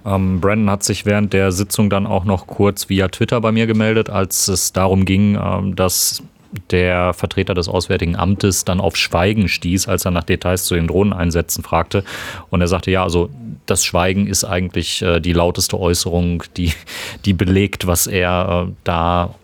[0.06, 3.68] Ähm, Brandon hat sich während der Sitzung dann auch noch kurz via Twitter bei mir
[3.68, 6.24] gemeldet, als es darum ging, ähm, dass
[6.72, 10.88] der Vertreter des Auswärtigen Amtes dann auf Schweigen stieß, als er nach Details zu den
[10.88, 12.04] Drohneneinsätzen fragte.
[12.50, 13.30] Und er sagte, ja, also
[13.66, 16.74] das Schweigen ist eigentlich äh, die lauteste Äußerung, die,
[17.26, 19.36] die belegt, was er äh, da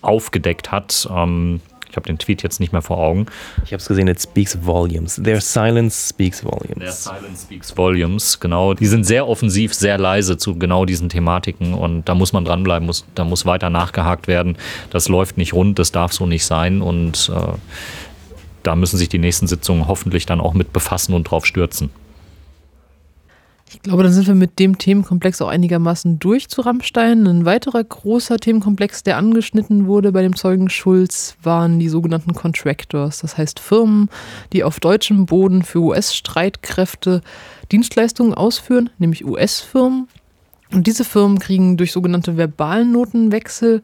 [0.00, 1.08] aufgedeckt hat.
[1.14, 1.60] Ähm,
[1.98, 3.26] habe den Tweet jetzt nicht mehr vor Augen.
[3.64, 5.20] Ich habe es gesehen, it speaks volumes.
[5.22, 6.78] Their silence speaks volumes.
[6.78, 8.74] Their silence speaks volumes, genau.
[8.74, 12.86] Die sind sehr offensiv, sehr leise zu genau diesen Thematiken und da muss man dranbleiben,
[12.86, 14.56] muss, da muss weiter nachgehakt werden.
[14.90, 17.58] Das läuft nicht rund, das darf so nicht sein und äh,
[18.62, 21.90] da müssen sich die nächsten Sitzungen hoffentlich dann auch mit befassen und drauf stürzen.
[23.70, 27.26] Ich glaube, dann sind wir mit dem Themenkomplex auch einigermaßen durch zu Rammstein.
[27.26, 33.20] Ein weiterer großer Themenkomplex, der angeschnitten wurde bei dem Zeugen Schulz, waren die sogenannten Contractors.
[33.20, 34.08] Das heißt Firmen,
[34.54, 37.20] die auf deutschem Boden für US-Streitkräfte
[37.70, 40.08] Dienstleistungen ausführen, nämlich US-Firmen.
[40.72, 43.82] Und diese Firmen kriegen durch sogenannte Verbalnotenwechsel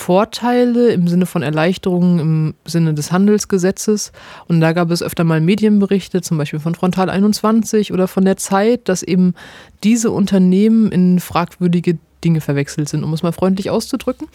[0.00, 4.12] Vorteile im Sinne von Erleichterungen im Sinne des Handelsgesetzes.
[4.48, 8.38] Und da gab es öfter mal Medienberichte, zum Beispiel von Frontal 21 oder von der
[8.38, 9.34] Zeit, dass eben
[9.84, 14.26] diese Unternehmen in fragwürdige Dinge verwechselt sind, um es mal freundlich auszudrücken.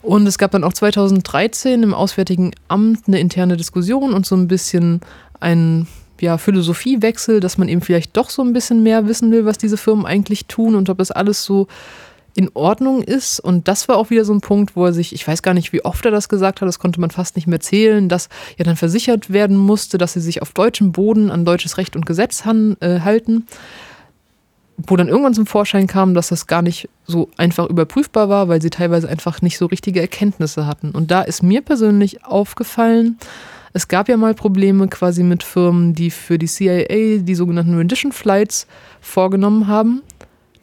[0.00, 4.48] Und es gab dann auch 2013 im Auswärtigen Amt eine interne Diskussion und so ein
[4.48, 5.00] bisschen
[5.38, 5.86] ein
[6.18, 9.76] ja, Philosophiewechsel, dass man eben vielleicht doch so ein bisschen mehr wissen will, was diese
[9.76, 11.68] Firmen eigentlich tun und ob das alles so
[12.34, 13.40] in Ordnung ist.
[13.40, 15.72] Und das war auch wieder so ein Punkt, wo er sich, ich weiß gar nicht,
[15.72, 18.64] wie oft er das gesagt hat, das konnte man fast nicht mehr zählen, dass ja
[18.64, 22.44] dann versichert werden musste, dass sie sich auf deutschem Boden an deutsches Recht und Gesetz
[22.44, 23.46] han, äh, halten.
[24.76, 28.60] Wo dann irgendwann zum Vorschein kam, dass das gar nicht so einfach überprüfbar war, weil
[28.60, 30.90] sie teilweise einfach nicht so richtige Erkenntnisse hatten.
[30.90, 33.18] Und da ist mir persönlich aufgefallen,
[33.76, 38.12] es gab ja mal Probleme quasi mit Firmen, die für die CIA die sogenannten Rendition
[38.12, 38.68] Flights
[39.00, 40.02] vorgenommen haben.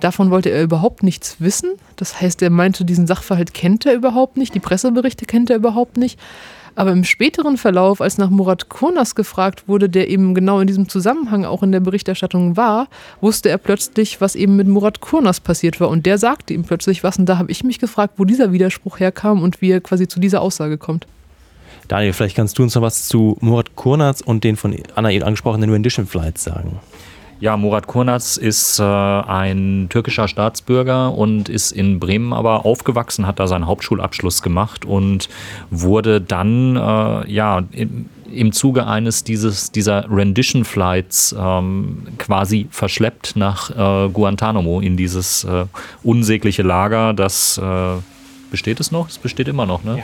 [0.02, 1.72] Davon wollte er überhaupt nichts wissen.
[1.96, 5.96] Das heißt, er meinte, diesen Sachverhalt kennt er überhaupt nicht, die Presseberichte kennt er überhaupt
[5.96, 6.20] nicht.
[6.74, 10.88] Aber im späteren Verlauf, als nach Murat Kurnas gefragt wurde, der eben genau in diesem
[10.90, 12.88] Zusammenhang auch in der Berichterstattung war,
[13.20, 15.90] wusste er plötzlich, was eben mit Murat Kurnas passiert war.
[15.90, 17.20] Und der sagte ihm plötzlich was.
[17.20, 20.20] Und da habe ich mich gefragt, wo dieser Widerspruch herkam und wie er quasi zu
[20.20, 21.06] dieser Aussage kommt.
[21.90, 25.26] Daniel, vielleicht kannst du uns noch was zu Murat Kurnas und den von Anna eben
[25.26, 26.80] angesprochenen Rendition Flights sagen.
[27.42, 33.40] Ja, Murat Kurnaz ist äh, ein türkischer Staatsbürger und ist in Bremen aber aufgewachsen, hat
[33.40, 35.28] da seinen Hauptschulabschluss gemacht und
[35.72, 43.36] wurde dann äh, ja im, im Zuge eines dieses, dieser Rendition Flights ähm, quasi verschleppt
[43.36, 45.66] nach äh, Guantanamo in dieses äh,
[46.04, 47.96] unsägliche Lager, das äh,
[48.52, 49.10] besteht es noch?
[49.10, 49.98] Es besteht immer noch, ne?
[49.98, 50.04] Ja.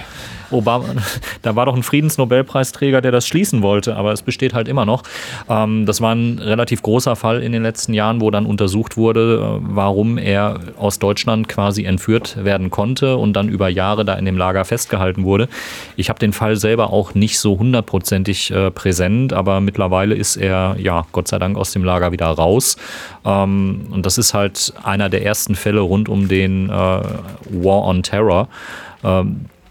[0.52, 0.86] Obama,
[1.42, 5.04] da war doch ein Friedensnobelpreisträger, der das schließen wollte, aber es besteht halt immer noch.
[5.50, 9.60] Ähm, das war ein relativ großer Fall in den letzten Jahren, wo dann untersucht wurde,
[9.60, 14.26] äh, warum er aus Deutschland quasi entführt werden konnte und dann über Jahre da in
[14.26, 15.48] dem Lager festgehalten wurde.
[15.96, 20.76] Ich habe den Fall selber auch nicht so hundertprozentig äh, präsent, aber mittlerweile ist er,
[20.80, 22.78] ja, Gott sei Dank aus dem Lager wieder raus.
[23.26, 28.04] Ähm, und das ist halt einer der ersten Fälle rund um den äh, War on
[28.04, 28.48] Terror.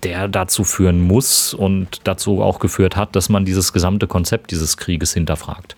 [0.03, 4.77] Der dazu führen muss und dazu auch geführt hat, dass man dieses gesamte Konzept dieses
[4.77, 5.77] Krieges hinterfragt.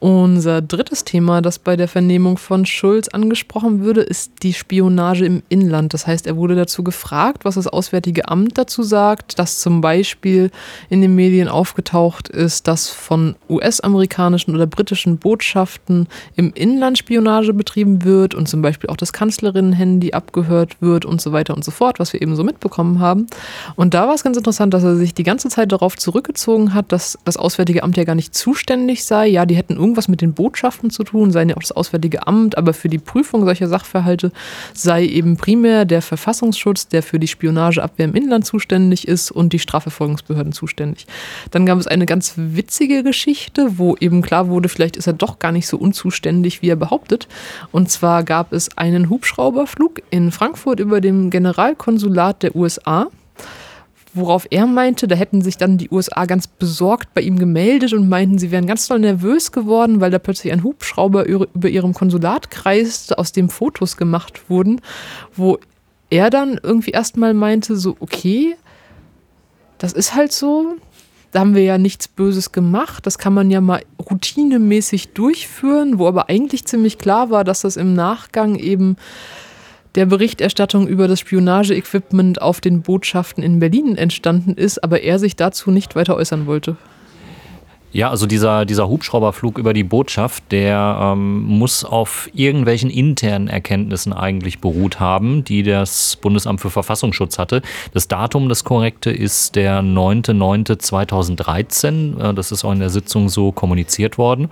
[0.00, 5.42] Unser drittes Thema, das bei der Vernehmung von Schulz angesprochen würde, ist die Spionage im
[5.50, 5.92] Inland.
[5.92, 10.50] Das heißt, er wurde dazu gefragt, was das Auswärtige Amt dazu sagt, dass zum Beispiel
[10.88, 18.02] in den Medien aufgetaucht ist, dass von US-amerikanischen oder britischen Botschaften im Inland Spionage betrieben
[18.02, 22.00] wird und zum Beispiel auch das Kanzlerinnen-Handy abgehört wird und so weiter und so fort,
[22.00, 23.26] was wir eben so mitbekommen haben.
[23.76, 26.90] Und da war es ganz interessant, dass er sich die ganze Zeit darauf zurückgezogen hat,
[26.90, 29.26] dass das Auswärtige Amt ja gar nicht zuständig sei.
[29.26, 32.56] Ja, die hätten irgendwas mit den Botschaften zu tun, seien ja auch das Auswärtige Amt,
[32.56, 34.30] aber für die Prüfung solcher Sachverhalte
[34.72, 39.58] sei eben primär der Verfassungsschutz, der für die Spionageabwehr im Inland zuständig ist und die
[39.58, 41.06] Strafverfolgungsbehörden zuständig.
[41.50, 45.40] Dann gab es eine ganz witzige Geschichte, wo eben klar wurde, vielleicht ist er doch
[45.40, 47.26] gar nicht so unzuständig, wie er behauptet.
[47.72, 53.08] Und zwar gab es einen Hubschrauberflug in Frankfurt über dem Generalkonsulat der USA
[54.12, 58.08] worauf er meinte, da hätten sich dann die USA ganz besorgt bei ihm gemeldet und
[58.08, 62.50] meinten, sie wären ganz doll nervös geworden, weil da plötzlich ein Hubschrauber über ihrem Konsulat
[62.50, 64.80] kreiste, aus dem Fotos gemacht wurden,
[65.34, 65.58] wo
[66.10, 68.56] er dann irgendwie erstmal meinte, so, okay,
[69.78, 70.76] das ist halt so,
[71.32, 76.08] da haben wir ja nichts Böses gemacht, das kann man ja mal routinemäßig durchführen, wo
[76.08, 78.96] aber eigentlich ziemlich klar war, dass das im Nachgang eben
[79.94, 85.36] der Berichterstattung über das Spionageequipment auf den Botschaften in Berlin entstanden ist, aber er sich
[85.36, 86.76] dazu nicht weiter äußern wollte.
[87.92, 94.12] Ja, also dieser, dieser Hubschrauberflug über die Botschaft, der ähm, muss auf irgendwelchen internen Erkenntnissen
[94.12, 97.62] eigentlich beruht haben, die das Bundesamt für Verfassungsschutz hatte.
[97.92, 102.30] Das Datum, das korrekte, ist der 9.9.2013.
[102.30, 104.50] Äh, das ist auch in der Sitzung so kommuniziert worden.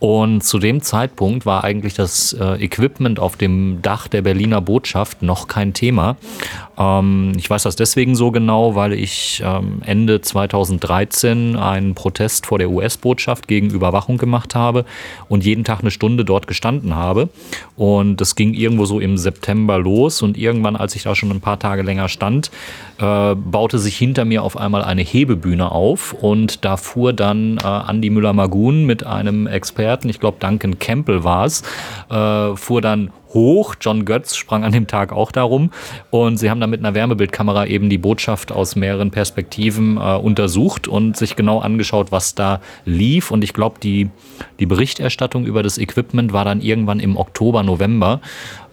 [0.00, 5.20] Und zu dem Zeitpunkt war eigentlich das äh, Equipment auf dem Dach der Berliner Botschaft
[5.20, 6.16] noch kein Thema.
[6.80, 12.58] Ähm, ich weiß das deswegen so genau, weil ich ähm, Ende 2013 einen Protest vor
[12.58, 14.86] der US-Botschaft gegen Überwachung gemacht habe
[15.28, 17.28] und jeden Tag eine Stunde dort gestanden habe.
[17.76, 21.40] Und das ging irgendwo so im September los und irgendwann, als ich da schon ein
[21.40, 22.50] paar Tage länger stand,
[22.98, 27.90] äh, baute sich hinter mir auf einmal eine Hebebühne auf und da fuhr dann äh,
[27.90, 31.62] Andy Müller-Magun mit einem Experten, ich glaube Duncan Campbell war es,
[32.08, 33.74] äh, fuhr dann hoch.
[33.80, 35.70] John Götz sprang an dem Tag auch darum.
[36.10, 40.88] Und sie haben dann mit einer Wärmebildkamera eben die Botschaft aus mehreren Perspektiven äh, untersucht
[40.88, 43.30] und sich genau angeschaut, was da lief.
[43.30, 44.10] Und ich glaube, die,
[44.58, 48.20] die Berichterstattung über das Equipment war dann irgendwann im Oktober, November,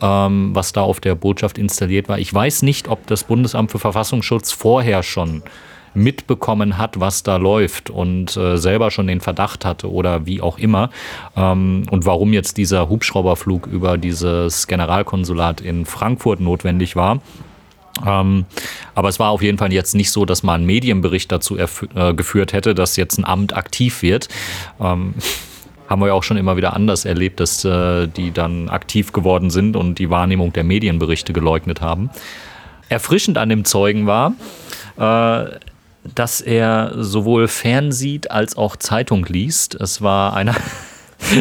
[0.01, 2.19] ähm, was da auf der Botschaft installiert war.
[2.19, 5.43] Ich weiß nicht, ob das Bundesamt für Verfassungsschutz vorher schon
[5.97, 10.57] mitbekommen hat, was da läuft und äh, selber schon den Verdacht hatte oder wie auch
[10.57, 10.89] immer.
[11.35, 17.19] Ähm, und warum jetzt dieser Hubschrauberflug über dieses Generalkonsulat in Frankfurt notwendig war.
[18.05, 18.45] Ähm,
[18.93, 22.13] aber es war auf jeden Fall jetzt nicht so, dass man einen Medienbericht dazu äh,
[22.13, 24.29] geführt hätte, dass jetzt ein Amt aktiv wird.
[24.79, 25.15] Ähm,
[25.87, 29.49] haben wir ja auch schon immer wieder anders erlebt, dass äh, die dann aktiv geworden
[29.49, 32.09] sind und die Wahrnehmung der Medienberichte geleugnet haben.
[32.89, 34.33] Erfrischend an dem Zeugen war,
[34.97, 35.59] äh,
[36.15, 39.75] dass er sowohl fernsieht als auch Zeitung liest.
[39.75, 40.55] Es war einer.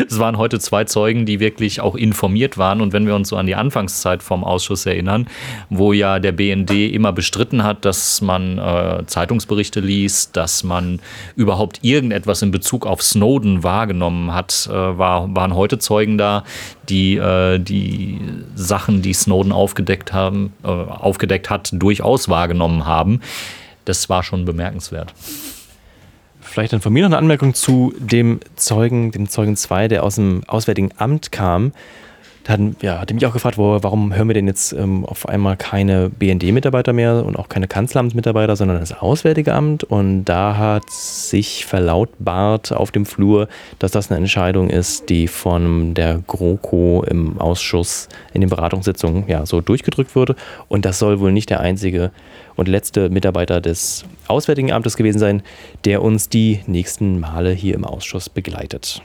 [0.08, 2.80] Es waren heute zwei Zeugen, die wirklich auch informiert waren.
[2.80, 5.28] Und wenn wir uns so an die Anfangszeit vom Ausschuss erinnern,
[5.68, 11.00] wo ja der BND immer bestritten hat, dass man äh, Zeitungsberichte liest, dass man
[11.36, 16.44] überhaupt irgendetwas in Bezug auf Snowden wahrgenommen hat, äh, war, waren heute Zeugen da,
[16.88, 18.18] die äh, die
[18.54, 23.20] Sachen, die Snowden aufgedeckt, haben, äh, aufgedeckt hat, durchaus wahrgenommen haben
[23.86, 25.14] das war schon bemerkenswert.
[26.40, 30.14] Vielleicht dann von mir noch eine Anmerkung zu dem Zeugen, dem Zeugen 2, der aus
[30.14, 31.72] dem Auswärtigen Amt kam.
[32.46, 35.28] Da hat, ja, hat mich auch gefragt, wo, warum hören wir denn jetzt ähm, auf
[35.28, 39.82] einmal keine BND-Mitarbeiter mehr und auch keine Kanzleramtsmitarbeiter, sondern das Auswärtige Amt.
[39.82, 43.48] Und da hat sich verlautbart auf dem Flur,
[43.80, 49.44] dass das eine Entscheidung ist, die von der GroKo im Ausschuss in den Beratungssitzungen ja,
[49.44, 50.36] so durchgedrückt wurde.
[50.68, 52.12] Und das soll wohl nicht der einzige
[52.54, 55.42] und letzte Mitarbeiter des Auswärtigen Amtes gewesen sein,
[55.84, 59.02] der uns die nächsten Male hier im Ausschuss begleitet.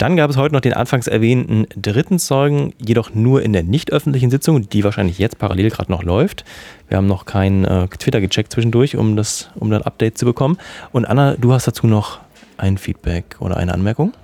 [0.00, 3.92] Dann gab es heute noch den anfangs erwähnten dritten Zeugen, jedoch nur in der nicht
[3.92, 6.46] öffentlichen Sitzung, die wahrscheinlich jetzt parallel gerade noch läuft.
[6.88, 10.56] Wir haben noch kein äh, Twitter gecheckt zwischendurch, um das, um ein Update zu bekommen.
[10.90, 12.18] Und Anna, du hast dazu noch
[12.56, 14.14] ein Feedback oder eine Anmerkung?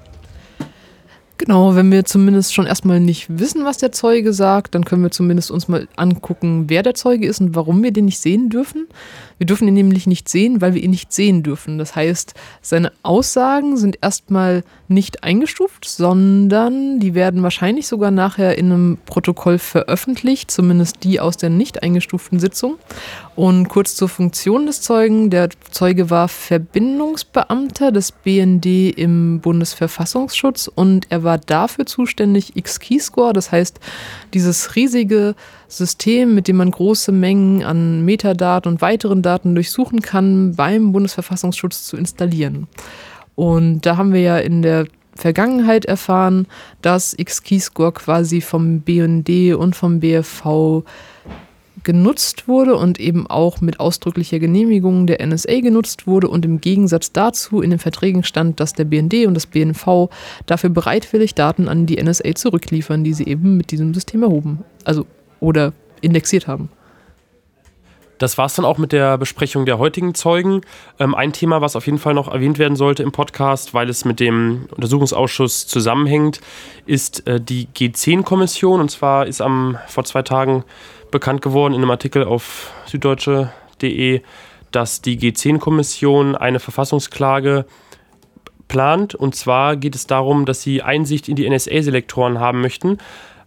[1.39, 5.11] Genau, wenn wir zumindest schon erstmal nicht wissen, was der Zeuge sagt, dann können wir
[5.11, 8.87] zumindest uns mal angucken, wer der Zeuge ist und warum wir den nicht sehen dürfen.
[9.39, 11.79] Wir dürfen ihn nämlich nicht sehen, weil wir ihn nicht sehen dürfen.
[11.79, 18.73] Das heißt, seine Aussagen sind erstmal nicht eingestuft, sondern die werden wahrscheinlich sogar nachher in
[18.73, 22.77] einem Protokoll veröffentlicht, zumindest die aus der nicht eingestuften Sitzung.
[23.35, 25.29] Und kurz zur Funktion des Zeugen.
[25.29, 33.53] Der Zeuge war Verbindungsbeamter des BND im Bundesverfassungsschutz und er war dafür zuständig, X-Keyscore, das
[33.53, 33.79] heißt
[34.33, 35.35] dieses riesige
[35.69, 41.85] System, mit dem man große Mengen an Metadaten und weiteren Daten durchsuchen kann, beim Bundesverfassungsschutz
[41.85, 42.67] zu installieren.
[43.35, 46.47] Und da haben wir ja in der Vergangenheit erfahren,
[46.83, 50.85] dass X-Keyscore quasi vom BND und vom BFV
[51.83, 57.13] genutzt wurde und eben auch mit ausdrücklicher Genehmigung der NSA genutzt wurde und im Gegensatz
[57.13, 60.11] dazu in den Verträgen stand, dass der BND und das BNV
[60.47, 64.65] dafür bereitwillig Daten an die NSA zurückliefern, die sie eben mit diesem System erhoben.
[64.85, 65.07] Also
[65.41, 66.71] oder indexiert haben.
[68.19, 70.63] Das war es dann auch mit der Besprechung der heutigen Zeugen.
[70.99, 74.05] Ähm, ein Thema, was auf jeden Fall noch erwähnt werden sollte im Podcast, weil es
[74.05, 76.41] mit dem Untersuchungsausschuss zusammenhängt,
[76.87, 78.81] ist äh, die G10-Kommission.
[78.81, 80.65] Und zwar ist am, vor zwei Tagen
[81.11, 84.23] bekannt geworden in einem Artikel auf süddeutsche.de,
[84.71, 87.67] dass die G10-Kommission eine Verfassungsklage
[88.67, 89.15] plant.
[89.15, 92.99] Und zwar geht es darum, dass sie Einsicht in die NSA-Selektoren haben möchten.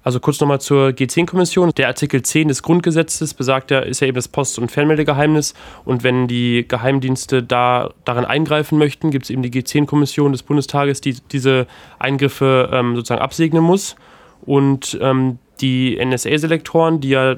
[0.09, 1.71] Also kurz nochmal zur G10-Kommission.
[1.77, 5.53] Der Artikel 10 des Grundgesetzes besagt ja, ist ja eben das Post- und Fernmeldegeheimnis.
[5.85, 10.99] Und wenn die Geheimdienste da darin eingreifen möchten, gibt es eben die G10-Kommission des Bundestages,
[10.99, 11.67] die diese
[11.99, 13.95] Eingriffe ähm, sozusagen absegnen muss.
[14.41, 17.35] Und ähm, die NSA-Selektoren, die ja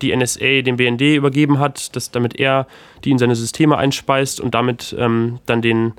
[0.00, 2.66] die NSA dem BND übergeben hat, dass damit er
[3.04, 5.92] die in seine Systeme einspeist und damit ähm, dann den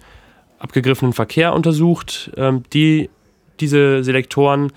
[0.57, 2.31] abgegriffenen Verkehr untersucht.
[2.37, 3.11] Ähm, die,
[3.59, 4.71] diese Selektoren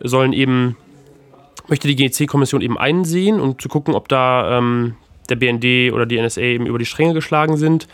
[0.00, 0.76] sollen eben,
[1.68, 4.94] möchte die GEC-Kommission eben einsehen und zu gucken, ob da ähm,
[5.28, 7.86] der BND oder die NSA eben über die Stränge geschlagen sind.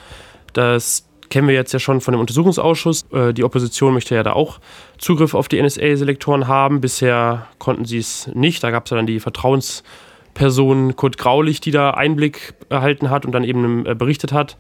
[0.53, 3.07] Das kennen wir jetzt ja schon von dem Untersuchungsausschuss.
[3.13, 4.61] Äh, die Opposition möchte ja da auch
[4.99, 6.81] Zugriff auf die NSA-Selektoren haben.
[6.81, 8.63] Bisher konnten sie es nicht.
[8.63, 13.33] Da gab es ja dann die Vertrauensperson Kurt Graulich, die da Einblick erhalten hat und
[13.33, 14.57] dann eben äh, berichtet hat.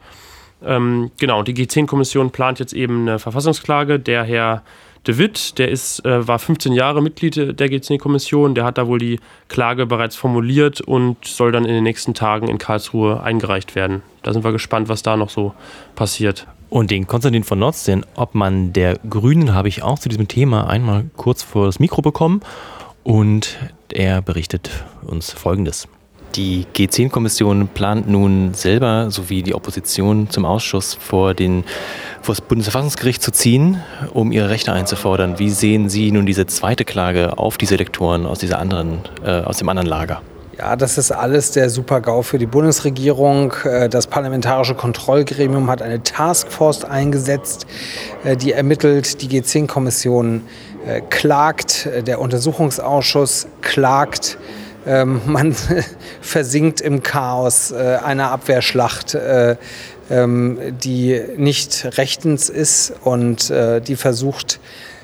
[0.64, 4.01] Ähm, genau, die G10-Kommission plant jetzt eben eine Verfassungsklage.
[4.01, 4.62] Der Herr
[5.07, 8.98] De Witt, der ist, äh, war 15 Jahre Mitglied der G10-Kommission, der hat da wohl
[8.98, 14.02] die Klage bereits formuliert und soll dann in den nächsten Tagen in Karlsruhe eingereicht werden.
[14.22, 15.52] Da sind wir gespannt, was da noch so
[15.94, 16.46] passiert.
[16.70, 20.68] Und den Konstantin von Notz, den Obmann der Grünen, habe ich auch zu diesem Thema
[20.68, 22.40] einmal kurz vor das Mikro bekommen
[23.02, 23.59] und
[23.92, 24.70] er berichtet
[25.02, 25.86] uns Folgendes.
[26.35, 31.62] Die G10-Kommission plant nun selber sowie die Opposition zum Ausschuss vor, den,
[32.22, 33.80] vor das Bundesverfassungsgericht zu ziehen,
[34.12, 35.39] um ihre Rechte einzufordern.
[35.39, 39.59] Wie sehen Sie nun diese zweite Klage auf diese Elektoren aus, dieser anderen, äh, aus
[39.59, 40.22] dem anderen Lager?
[40.59, 43.53] Ja, das ist alles der Super-GAU für die Bundesregierung.
[43.64, 47.66] Äh, das Parlamentarische Kontrollgremium hat eine Taskforce eingesetzt,
[48.24, 49.20] äh, die ermittelt.
[49.22, 50.43] Die G10-Kommission
[50.87, 54.39] äh, klagt, der Untersuchungsausschuss klagt.
[54.87, 55.55] Ähm, man
[56.20, 59.16] versinkt im Chaos einer Abwehrschlacht,
[60.11, 64.61] ähm, die nicht rechtens ist und die versucht,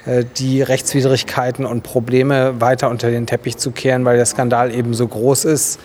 [0.07, 4.95] äh, die Rechtswidrigkeiten und Probleme weiter unter den Teppich zu kehren, weil der Skandal eben
[4.95, 5.78] so groß ist.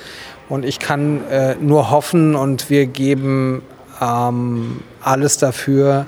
[0.47, 3.61] Und ich kann äh, nur hoffen und wir geben
[4.01, 6.05] ähm, alles dafür,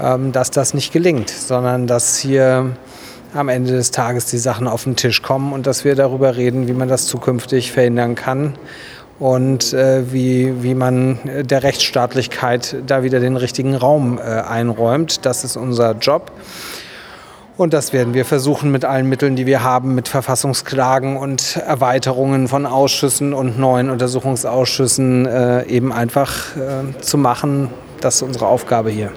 [0.00, 2.76] ähm, dass das nicht gelingt, sondern dass hier
[3.34, 6.68] am Ende des Tages die Sachen auf den Tisch kommen und dass wir darüber reden,
[6.68, 8.54] wie man das zukünftig verhindern kann
[9.18, 15.26] und äh, wie, wie man der Rechtsstaatlichkeit da wieder den richtigen Raum äh, einräumt.
[15.26, 16.32] Das ist unser Job.
[17.60, 22.48] Und das werden wir versuchen mit allen Mitteln, die wir haben, mit Verfassungsklagen und Erweiterungen
[22.48, 27.68] von Ausschüssen und neuen Untersuchungsausschüssen äh, eben einfach äh, zu machen.
[28.00, 29.12] Das ist unsere Aufgabe hier.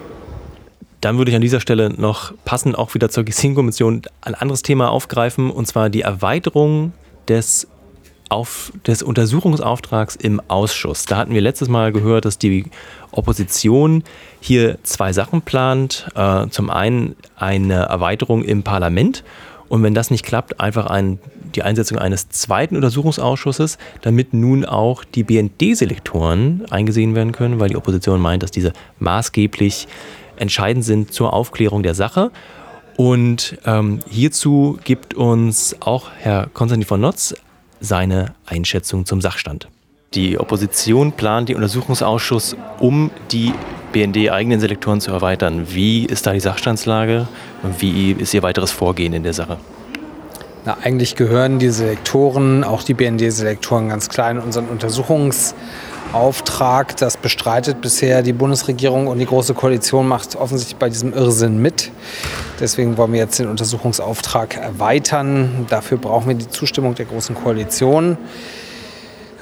[1.04, 4.90] Dann würde ich an dieser Stelle noch passend auch wieder zur Gesine-Kommission ein anderes Thema
[4.90, 6.94] aufgreifen, und zwar die Erweiterung
[7.28, 7.68] des
[8.30, 11.04] auf des Untersuchungsauftrags im Ausschuss.
[11.04, 12.70] Da hatten wir letztes Mal gehört, dass die
[13.12, 14.02] Opposition
[14.40, 16.08] hier zwei Sachen plant.
[16.14, 19.24] Äh, zum einen eine Erweiterung im Parlament
[19.68, 21.18] und wenn das nicht klappt, einfach ein,
[21.54, 27.76] die Einsetzung eines zweiten Untersuchungsausschusses, damit nun auch die BND-Selektoren eingesehen werden können, weil die
[27.76, 29.86] Opposition meint, dass diese maßgeblich
[30.36, 32.30] entscheidend sind zur Aufklärung der Sache.
[32.96, 37.34] Und ähm, hierzu gibt uns auch Herr Konstantin von Notz
[37.80, 39.68] seine Einschätzung zum Sachstand.
[40.14, 43.52] Die Opposition plant den Untersuchungsausschuss, um die
[43.92, 45.66] BND-eigenen Selektoren zu erweitern.
[45.70, 47.26] Wie ist da die Sachstandslage
[47.62, 49.58] und wie ist Ihr weiteres Vorgehen in der Sache?
[50.64, 55.54] Na, eigentlich gehören die Selektoren, auch die BND-Selektoren, ganz klein in unseren Untersuchungs-
[56.14, 56.96] Auftrag.
[56.96, 61.90] Das bestreitet bisher die Bundesregierung und die Große Koalition macht offensichtlich bei diesem Irrsinn mit.
[62.60, 65.66] Deswegen wollen wir jetzt den Untersuchungsauftrag erweitern.
[65.68, 68.16] Dafür brauchen wir die Zustimmung der Großen Koalition.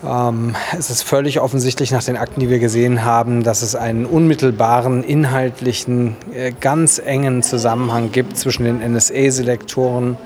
[0.05, 4.07] Ähm, es ist völlig offensichtlich nach den Akten, die wir gesehen haben, dass es einen
[4.07, 10.17] unmittelbaren, inhaltlichen, äh, ganz engen Zusammenhang gibt zwischen den NSA-Selektoren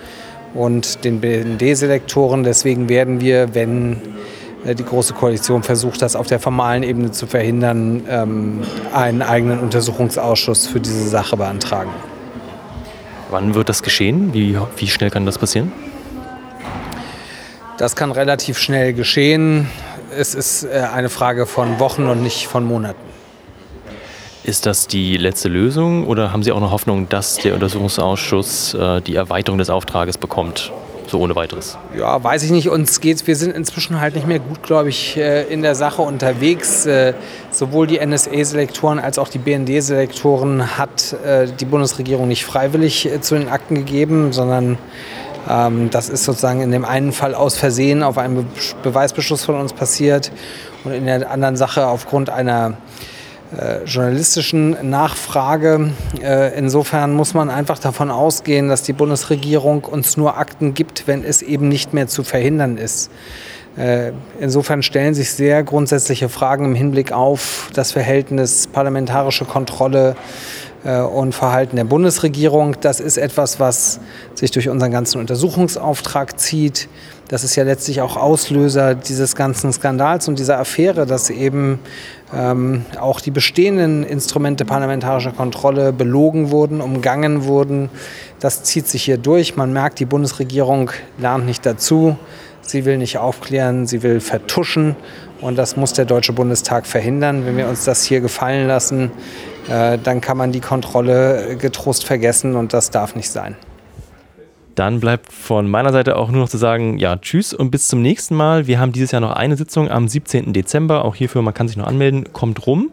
[0.55, 2.43] und den BND-Selektoren.
[2.43, 4.01] Deswegen werden wir, wenn
[4.75, 8.63] die Große Koalition versucht, das auf der formalen Ebene zu verhindern, ähm,
[8.93, 11.91] einen eigenen Untersuchungsausschuss für diese Sache beantragen.
[13.31, 14.33] Wann wird das geschehen?
[14.33, 15.73] Wie, wie schnell kann das passieren?
[17.79, 19.69] Das kann relativ schnell geschehen.
[20.17, 23.07] Es ist äh, eine Frage von Wochen und nicht von Monaten.
[24.45, 29.01] Ist das die letzte Lösung oder haben Sie auch noch Hoffnung, dass der Untersuchungsausschuss äh,
[29.01, 30.73] die Erweiterung des Auftrages bekommt?
[31.09, 31.79] So ohne weiteres?
[31.97, 32.69] Ja, weiß ich nicht.
[32.69, 33.27] Uns geht's.
[33.27, 36.87] Wir sind inzwischen halt nicht mehr gut, glaube ich, äh, in der Sache unterwegs.
[36.87, 37.15] Äh,
[37.51, 43.49] sowohl die NSA-Selektoren als auch die BND-Selektoren hat äh, die Bundesregierung nicht freiwillig zu den
[43.49, 44.79] Akten gegeben, sondern
[45.49, 48.47] ähm, das ist sozusagen in dem einen Fall aus Versehen auf einem
[48.83, 50.33] Beweisbeschluss von uns passiert
[50.85, 52.75] und in der anderen Sache aufgrund einer
[53.55, 55.93] äh, journalistischen Nachfrage.
[56.21, 61.23] Äh, insofern muss man einfach davon ausgehen, dass die Bundesregierung uns nur Akten gibt, wenn
[61.23, 63.09] es eben nicht mehr zu verhindern ist.
[63.77, 70.17] Äh, insofern stellen sich sehr grundsätzliche Fragen im Hinblick auf das Verhältnis parlamentarische Kontrolle
[71.13, 72.77] und Verhalten der Bundesregierung.
[72.81, 73.99] Das ist etwas, was
[74.35, 76.89] sich durch unseren ganzen Untersuchungsauftrag zieht.
[77.27, 81.81] Das ist ja letztlich auch Auslöser dieses ganzen Skandals und dieser Affäre, dass eben
[82.35, 87.89] ähm, auch die bestehenden Instrumente parlamentarischer Kontrolle belogen wurden, umgangen wurden.
[88.41, 89.57] Das zieht sich hier durch.
[89.57, 92.17] Man merkt, die Bundesregierung lernt nicht dazu.
[92.63, 94.97] Sie will nicht aufklären, sie will vertuschen.
[95.41, 97.47] Und das muss der Deutsche Bundestag verhindern.
[97.47, 99.13] Wenn wir uns das hier gefallen lassen,
[99.69, 103.57] äh, dann kann man die Kontrolle getrost vergessen und das darf nicht sein.
[104.77, 108.03] Dann bleibt von meiner Seite auch nur noch zu sagen, ja, tschüss und bis zum
[108.03, 108.67] nächsten Mal.
[108.67, 110.53] Wir haben dieses Jahr noch eine Sitzung am 17.
[110.53, 111.05] Dezember.
[111.05, 112.33] Auch hierfür, man kann sich noch anmelden.
[112.35, 112.91] Kommt rum.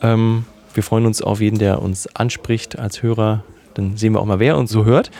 [0.00, 0.44] Ähm,
[0.74, 3.42] wir freuen uns auf jeden, der uns anspricht als Hörer.
[3.74, 5.10] Dann sehen wir auch mal, wer uns so hört.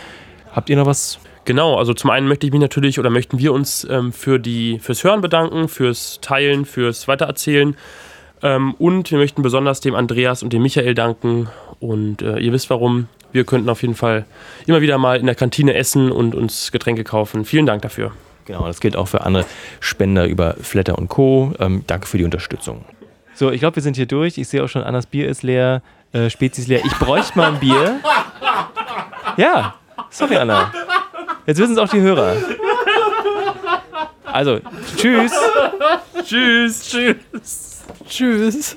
[0.53, 1.19] Habt ihr noch was?
[1.45, 4.79] Genau, also zum einen möchte ich mich natürlich oder möchten wir uns ähm, für die,
[4.79, 7.77] fürs Hören bedanken, fürs Teilen, fürs Weitererzählen.
[8.41, 11.49] Ähm, und wir möchten besonders dem Andreas und dem Michael danken.
[11.81, 14.25] Und äh, ihr wisst warum wir könnten auf jeden Fall
[14.67, 17.45] immer wieder mal in der Kantine essen und uns Getränke kaufen.
[17.45, 18.13] Vielen Dank dafür.
[18.47, 19.45] Genau, das gilt auch für andere
[19.81, 21.53] Spender über Flatter und Co.
[21.59, 22.85] Ähm, danke für die Unterstützung.
[23.35, 24.39] So, ich glaube, wir sind hier durch.
[24.39, 26.81] Ich sehe auch schon, Annas Bier ist leer, äh, Spezies leer.
[26.85, 28.01] Ich bräuchte mal ein Bier.
[29.37, 29.75] Ja,
[30.11, 30.73] sorry, Anna.
[31.47, 32.37] Jetzt wissen es auch die Hörer.
[34.25, 34.61] Also,
[34.97, 35.33] tschüss.
[36.25, 37.85] tschüss, tschüss.
[38.09, 38.77] Tschüss.